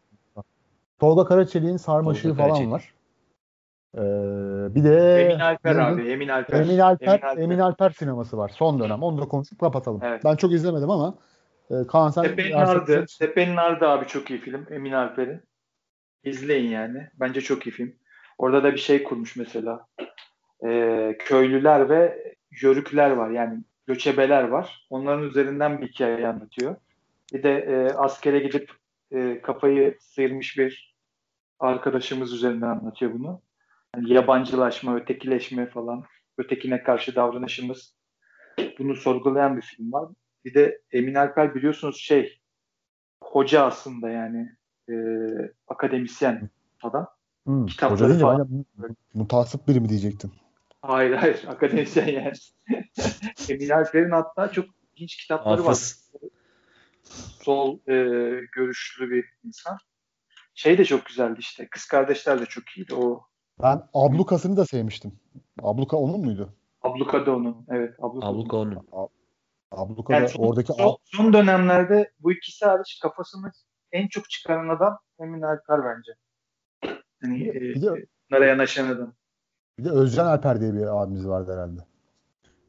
[0.98, 2.72] Tolga Karaçelik'in sarmaşığı Tolga falan Karaçelik.
[2.72, 2.94] var.
[3.94, 6.08] Ee, bir de Emin Alper abi.
[6.10, 6.60] Emin Alper.
[6.60, 7.42] Emin Alper, Emin Alper.
[7.42, 9.02] Emin Alper sineması var son dönem.
[9.02, 10.00] Onu da konuşup kapatalım.
[10.04, 10.24] Evet.
[10.24, 11.14] Ben çok izlemedim ama
[11.70, 13.06] e, Kaan sen Tepenin Ardı.
[13.18, 14.66] Tepenin Ardı abi çok iyi film.
[14.70, 15.40] Emin Alper'in.
[16.26, 17.08] İzleyin yani.
[17.14, 17.94] Bence çok iyi film.
[18.38, 19.86] Orada da bir şey kurmuş mesela.
[20.66, 23.30] Ee, köylüler ve yörükler var.
[23.30, 24.86] Yani göçebeler var.
[24.90, 26.76] Onların üzerinden bir hikaye anlatıyor.
[27.32, 28.72] Bir de e, askere gidip
[29.10, 30.96] e, kafayı sıyırmış bir
[31.58, 33.42] arkadaşımız üzerinden anlatıyor bunu.
[33.96, 36.04] Yani yabancılaşma, ötekileşme falan,
[36.38, 37.96] ötekine karşı davranışımız
[38.78, 40.08] bunu sorgulayan bir film var.
[40.44, 42.40] Bir de Emin Alper biliyorsunuz şey
[43.22, 44.56] hoca aslında yani
[44.90, 44.94] e,
[45.68, 46.50] akademisyen
[46.82, 47.06] adam.
[47.44, 48.66] Hmm, kitapları hoca falan.
[49.14, 50.32] mutasip biri mi diyecektim.
[50.82, 52.32] Hayır hayır akademisyen yani.
[53.48, 54.64] Emin Alper'in hatta çok
[54.94, 55.66] ilginç kitapları var.
[55.66, 56.06] Hafız.
[57.42, 57.94] Sol e,
[58.52, 59.78] görüşlü bir insan.
[60.54, 61.68] Şey de çok güzeldi işte.
[61.70, 62.94] Kız kardeşler de çok iyiydi.
[62.94, 63.20] O
[63.62, 65.12] Ben Ablukas'ını da sevmiştim.
[65.62, 66.54] Abluka onun muydu?
[66.82, 67.66] Abluka da onun.
[67.68, 67.94] Evet.
[67.98, 68.26] Abluka.
[68.26, 68.82] Abluka onun.
[69.70, 73.52] Abluka'da Yani son, oradaki son, son dönemlerde bu ikisi hariç kafasını
[73.96, 76.12] en çok çıkaran adam Emin Alper bence.
[77.22, 79.12] Hani e, Bir de- bunlara yanaşan adam.
[79.78, 81.80] bir de Özcan Alper diye bir abimiz vardı herhalde.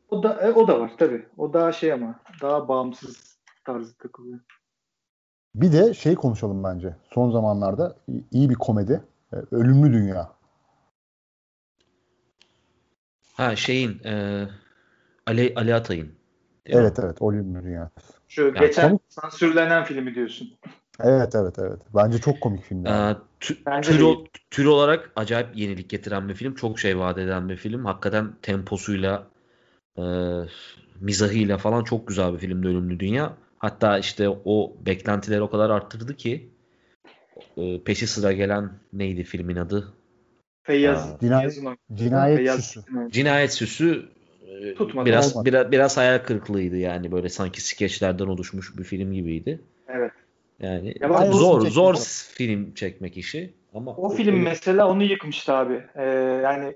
[0.09, 1.25] O da e, o da var tabii.
[1.38, 4.39] O daha şey ama daha bağımsız tarzı takılıyor.
[5.55, 6.95] Bir de şey konuşalım bence.
[7.13, 7.95] Son zamanlarda
[8.32, 9.03] iyi bir komedi.
[9.34, 10.32] E, Ölümlü Dünya.
[13.34, 14.43] Ha şeyin e,
[15.25, 16.11] Ali Ali Atay'ın.
[16.65, 17.91] Evet evet Ölümlü Dünya.
[18.28, 20.49] Şu Yani geçen komik- sansürlenen filmi diyorsun.
[21.04, 21.80] Evet evet evet.
[21.95, 22.86] Bence çok komik film.
[22.86, 23.16] yani.
[23.18, 26.56] Ee, tü- Bence tür, o- tür olarak acayip yenilik getiren bir film.
[26.56, 27.86] Çok şey vaat eden bir film.
[27.86, 29.28] Hakikaten temposuyla
[29.98, 30.04] e,
[31.02, 33.34] mizahıyla falan çok güzel bir filmdi Ölümlü Dünya.
[33.60, 36.50] Hatta işte o beklentileri o kadar arttırdı ki
[37.58, 39.93] e, peşi sıra gelen neydi filmin adı?
[40.64, 40.98] Feyyaz.
[41.10, 41.95] Aa, Cinayet- Feyyaz'ın oynadığı.
[41.95, 42.82] Cinayet Feyyaz Süsü.
[43.12, 44.06] Cinayet Süsü
[44.48, 45.45] e, Tutmadı, biraz olmadı.
[45.50, 49.62] biraz biraz hayal kırıklığıydı yani böyle sanki skeçlerden oluşmuş bir film gibiydi.
[49.88, 50.12] Evet.
[50.60, 52.34] Yani Ya zor zor çektim.
[52.34, 55.84] film çekmek işi ama O film mesela onu yıkmıştı abi.
[55.95, 56.03] Ee,
[56.43, 56.76] yani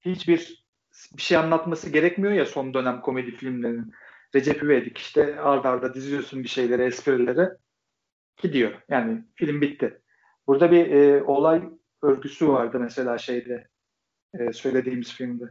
[0.00, 0.64] hiçbir
[1.16, 3.92] bir şey anlatması gerekmiyor ya son dönem komedi filmlerinin.
[4.34, 7.48] Recep İvedik işte arda arda diziyorsun bir şeyleri, esprileri
[8.36, 8.72] gidiyor.
[8.88, 10.00] Yani film bitti.
[10.46, 11.62] Burada bir e, olay
[12.02, 13.68] örgüsü vardı mesela şeyde
[14.34, 15.44] e, söylediğimiz filmde.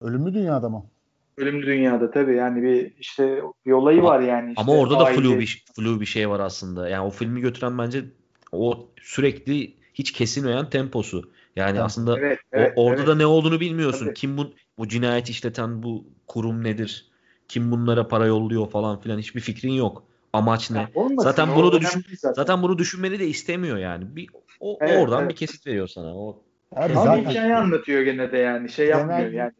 [0.00, 0.90] Ölümlü Dünya'da mı?
[1.36, 4.48] Ölümlü Dünya'da tabii yani bir işte bir olayı var yani.
[4.50, 6.88] Işte Ama orada da aile- flu bir, flu bir şey var aslında.
[6.88, 8.04] Yani o filmi götüren bence
[8.52, 11.30] o sürekli hiç kesilmeyen temposu.
[11.56, 11.80] Yani Evet.
[11.80, 13.08] aslında Evet, o- evet, orada evet.
[13.08, 14.04] da ne olduğunu bilmiyorsun.
[14.04, 14.14] Tabii.
[14.14, 17.10] Kim bu bu cinayet işleten bu kurum nedir?
[17.48, 20.04] Kim bunlara para yolluyor falan filan hiçbir fikrin yok.
[20.32, 20.78] Amaç ne?
[20.78, 22.32] Ya olmasın, Zaten o bunu da düşün- zaten.
[22.32, 24.16] Zaten bunu düşünmeni de istemiyor yani.
[24.16, 24.28] Bir
[24.60, 25.30] o Evet, oradan evet.
[25.30, 26.16] bir kesit veriyor sana.
[26.16, 26.42] O
[26.76, 29.52] Abi Ama zaten hikaye anlatıyor gene de yani şey yapmıyor yani.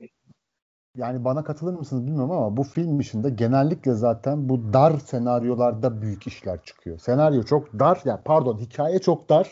[0.96, 6.26] Yani bana katılır mısınız bilmiyorum ama bu film dışında genellikle zaten bu dar senaryolarda büyük
[6.26, 6.98] işler çıkıyor.
[6.98, 9.50] Senaryo çok dar, ya pardon hikaye çok dar.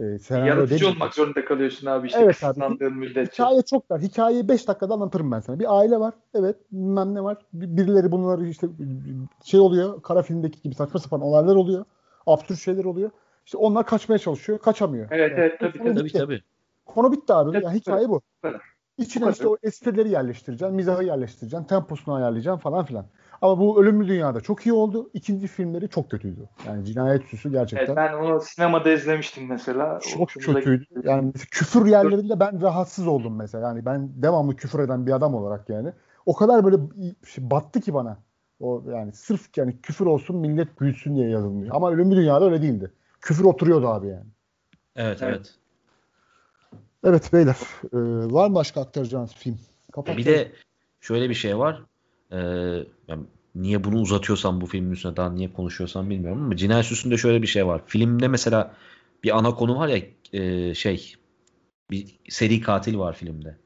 [0.00, 0.94] Ee, senaryo Yaratıcı değil.
[0.96, 2.54] olmak zorunda kalıyorsun abi işte Evet abi.
[2.54, 3.42] kısıtlandığın müddetçe.
[3.42, 4.00] Hikaye çok dar.
[4.00, 5.58] Hikayeyi 5 dakikada anlatırım ben sana.
[5.58, 6.14] Bir aile var.
[6.34, 6.56] Evet.
[6.72, 7.36] Bilmem ne var.
[7.52, 8.66] Bir- Birileri bunları işte
[9.44, 10.02] şey oluyor.
[10.02, 11.84] Kara filmdeki gibi saçma sapan olaylar oluyor.
[12.26, 13.10] Absürt şeyler oluyor.
[13.46, 14.58] İşte onlar kaçmaya çalışıyor.
[14.58, 15.08] Kaçamıyor.
[15.10, 15.94] Evet Yani evet tabii tabii.
[15.94, 16.42] tabii tabii.
[16.86, 17.52] Konu bitti abi.
[17.52, 18.12] Tabii, Yani hikaye bu.
[18.14, 18.75] bu kadar.
[18.98, 20.76] İçine işte o esprileri yerleştireceksin.
[20.76, 21.66] Mizahı yerleştireceksin.
[21.66, 23.06] Temposunu ayarlayacaksın falan filan.
[23.42, 25.10] Ama bu Ölümlü Dünya'da çok iyi oldu.
[25.14, 26.48] İkinci filmleri çok kötüydü.
[26.66, 27.86] Yani Cinayet Süsü gerçekten.
[27.86, 29.98] Evet, ben onu sinemada izlemiştim mesela.
[30.00, 30.80] Çok kötüydü.
[30.80, 31.00] gitti.
[31.04, 33.68] Yani küfür yerlerinde ben rahatsız oldum mesela.
[33.68, 35.92] Yani ben devamlı küfür eden bir adam olarak yani.
[36.26, 36.76] O kadar böyle
[37.26, 38.18] şey battı ki bana.
[38.60, 41.74] O yani sırf yani küfür olsun millet büyüsün diye yazılmıyor.
[41.74, 42.92] Ama Ölümlü Dünya'da öyle değildi.
[43.20, 44.26] Küfür oturuyordu abi yani.
[44.96, 45.36] Evet Evet.
[45.36, 45.54] evet.
[47.06, 47.56] Evet beyler.
[47.92, 47.98] e,
[48.32, 49.58] var mı başka aktaracağınız film?
[49.92, 50.16] Kapat.
[50.16, 50.52] Bir de
[51.00, 51.82] şöyle bir şey var.
[52.32, 52.36] Ee,
[53.08, 57.42] yani niye bunu uzatıyorsam bu filmin üstüne daha niye konuşuyorsam bilmiyorum ama Cinayet Süsü'nde şöyle
[57.42, 57.82] bir şey var.
[57.86, 58.74] Filmde mesela
[59.24, 60.02] bir ana konu var ya
[60.32, 61.14] e, şey
[61.90, 63.56] bir seri katil var filmde.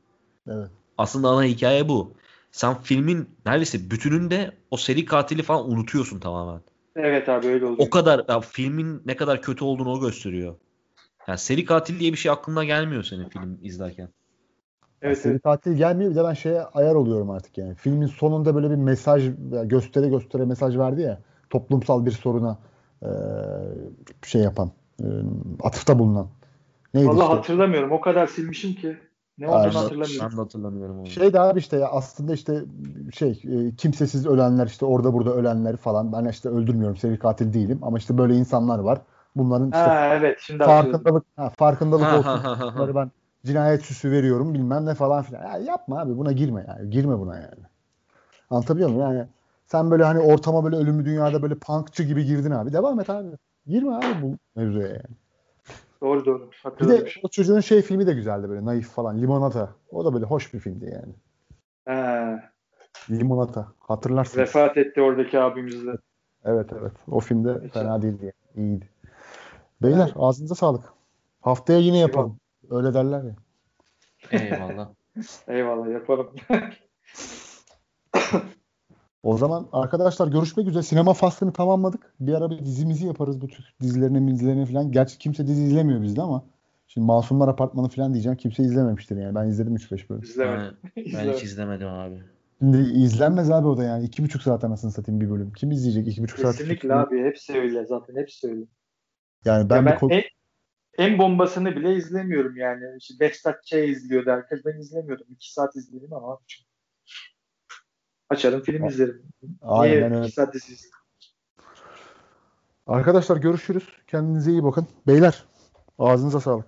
[0.49, 0.71] Evet.
[0.99, 2.13] Aslında ana hikaye bu.
[2.53, 6.61] Sen filmin neredeyse bütününde o seri katili falan unutuyorsun tamamen.
[6.97, 7.87] Evet abi öyle oluyor.
[7.87, 10.55] O kadar ya filmin ne kadar kötü olduğunu o gösteriyor.
[11.29, 14.09] Yani seri katil diye bir şey aklına gelmiyor senin film izlerken.
[15.03, 15.43] Evet, Seri evet.
[15.43, 17.75] katil gelmiyor bir de ben şeye ayar oluyorum artık yani.
[17.75, 19.31] Filmin sonunda böyle bir mesaj
[19.65, 21.19] göstere göstere mesaj verdi ya
[21.51, 22.59] toplumsal bir soruna
[23.03, 23.09] e,
[24.27, 25.07] şey yapan e,
[25.63, 26.29] atıfta bulunan.
[26.95, 27.37] Neydi Vallahi işte?
[27.37, 27.93] hatırlamıyorum.
[27.93, 28.97] O kadar silmişim ki.
[29.39, 30.29] Ne olduğunu hatırlamıyorum.
[30.31, 31.07] Ben de hatırlamıyorum onu.
[31.07, 32.65] Şey de abi işte ya aslında işte
[33.15, 37.79] şey e, kimsesiz ölenler işte orada burada ölenler falan ben işte öldürmüyorum seri katil değilim
[37.83, 39.01] ama işte böyle insanlar var.
[39.37, 42.29] Bunların işte Ha evet şimdi farkındalık ha, farkındalık Ha, olsun.
[42.29, 42.75] ha, ha, ha.
[42.75, 43.11] Bunları ben
[43.45, 45.43] cinayet süsü veriyorum bilmem ne falan filan.
[45.43, 46.91] Ya yapma abi buna girme yani.
[46.91, 47.65] Girme buna yani.
[48.51, 49.03] Anlatabiliyor muyum?
[49.03, 49.27] Yani
[49.67, 52.73] sen böyle hani ortama böyle ölümlü dünyada böyle punkçı gibi girdin abi.
[52.73, 53.29] Devam et abi.
[53.67, 55.17] Girme abi bu mevzuya yani.
[56.01, 56.51] Doğru doğru.
[56.81, 59.23] Bir de o çocuğun şey filmi de güzeldi böyle naif falan.
[59.23, 59.69] Limonata.
[59.91, 61.13] O da böyle hoş bir filmdi yani.
[61.85, 62.41] Ha,
[63.11, 63.67] Limonata.
[63.81, 64.39] Hatırlarsın.
[64.41, 65.91] vefat etti oradaki abimiz de.
[66.45, 66.93] Evet evet.
[67.11, 68.25] O filmde Hiç- fena değildi.
[68.57, 68.67] Yani.
[68.67, 68.89] İyiydi.
[69.83, 70.85] Beyler ağzınıza sağlık.
[71.41, 72.37] Haftaya yine yapalım.
[72.71, 73.37] Öyle derler ya.
[74.31, 74.89] Eyvallah.
[75.49, 76.31] Eyvallah yapalım.
[79.23, 80.83] O zaman arkadaşlar görüşmek üzere.
[80.83, 82.15] Sinema faslını tamamladık.
[82.21, 84.93] Bir ara bir dizimizi yaparız bu Türk dizilerini, dizilerini falan.
[84.93, 86.45] Gerçi kimse dizi izlemiyor bizde ama
[86.87, 88.39] şimdi Masumlar Apartmanı falan diyeceğim.
[88.39, 89.35] Kimse izlememiştir yani.
[89.35, 90.23] Ben izledim 3-5 bölüm.
[90.23, 90.77] İzlemedim.
[90.97, 92.23] Ben, ben hiç izlemedim abi.
[92.59, 94.07] Şimdi izlenmez abi o da yani.
[94.07, 95.53] 2,5 saat anasını satayım bir bölüm.
[95.53, 96.57] Kim izleyecek 2,5 saat?
[96.57, 97.25] Kesinlikle abi.
[97.25, 98.17] Hepsi öyle zaten.
[98.17, 98.65] Hepsi öyle.
[99.45, 100.23] Yani ben, Ya ben ko- en,
[100.99, 102.85] en bombasını bile izlemiyorum yani.
[102.99, 103.73] İşte Behzat Ç.
[103.73, 104.65] izliyordu herkes.
[104.65, 105.27] Ben izlemiyorum.
[105.31, 106.39] 2 saat izledim ama
[108.29, 109.23] açarım film izlerim.
[109.63, 110.27] Aynen Niye öyle.
[110.27, 110.55] 2 saat?
[112.87, 113.89] Arkadaşlar görüşürüz.
[114.07, 114.89] Kendinize iyi bakın.
[115.07, 115.45] Beyler
[115.99, 116.67] ağzınıza sağlık.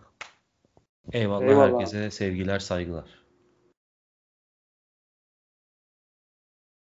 [1.12, 1.72] Eyvallah, Eyvallah.
[1.72, 3.21] herkese sevgiler, saygılar.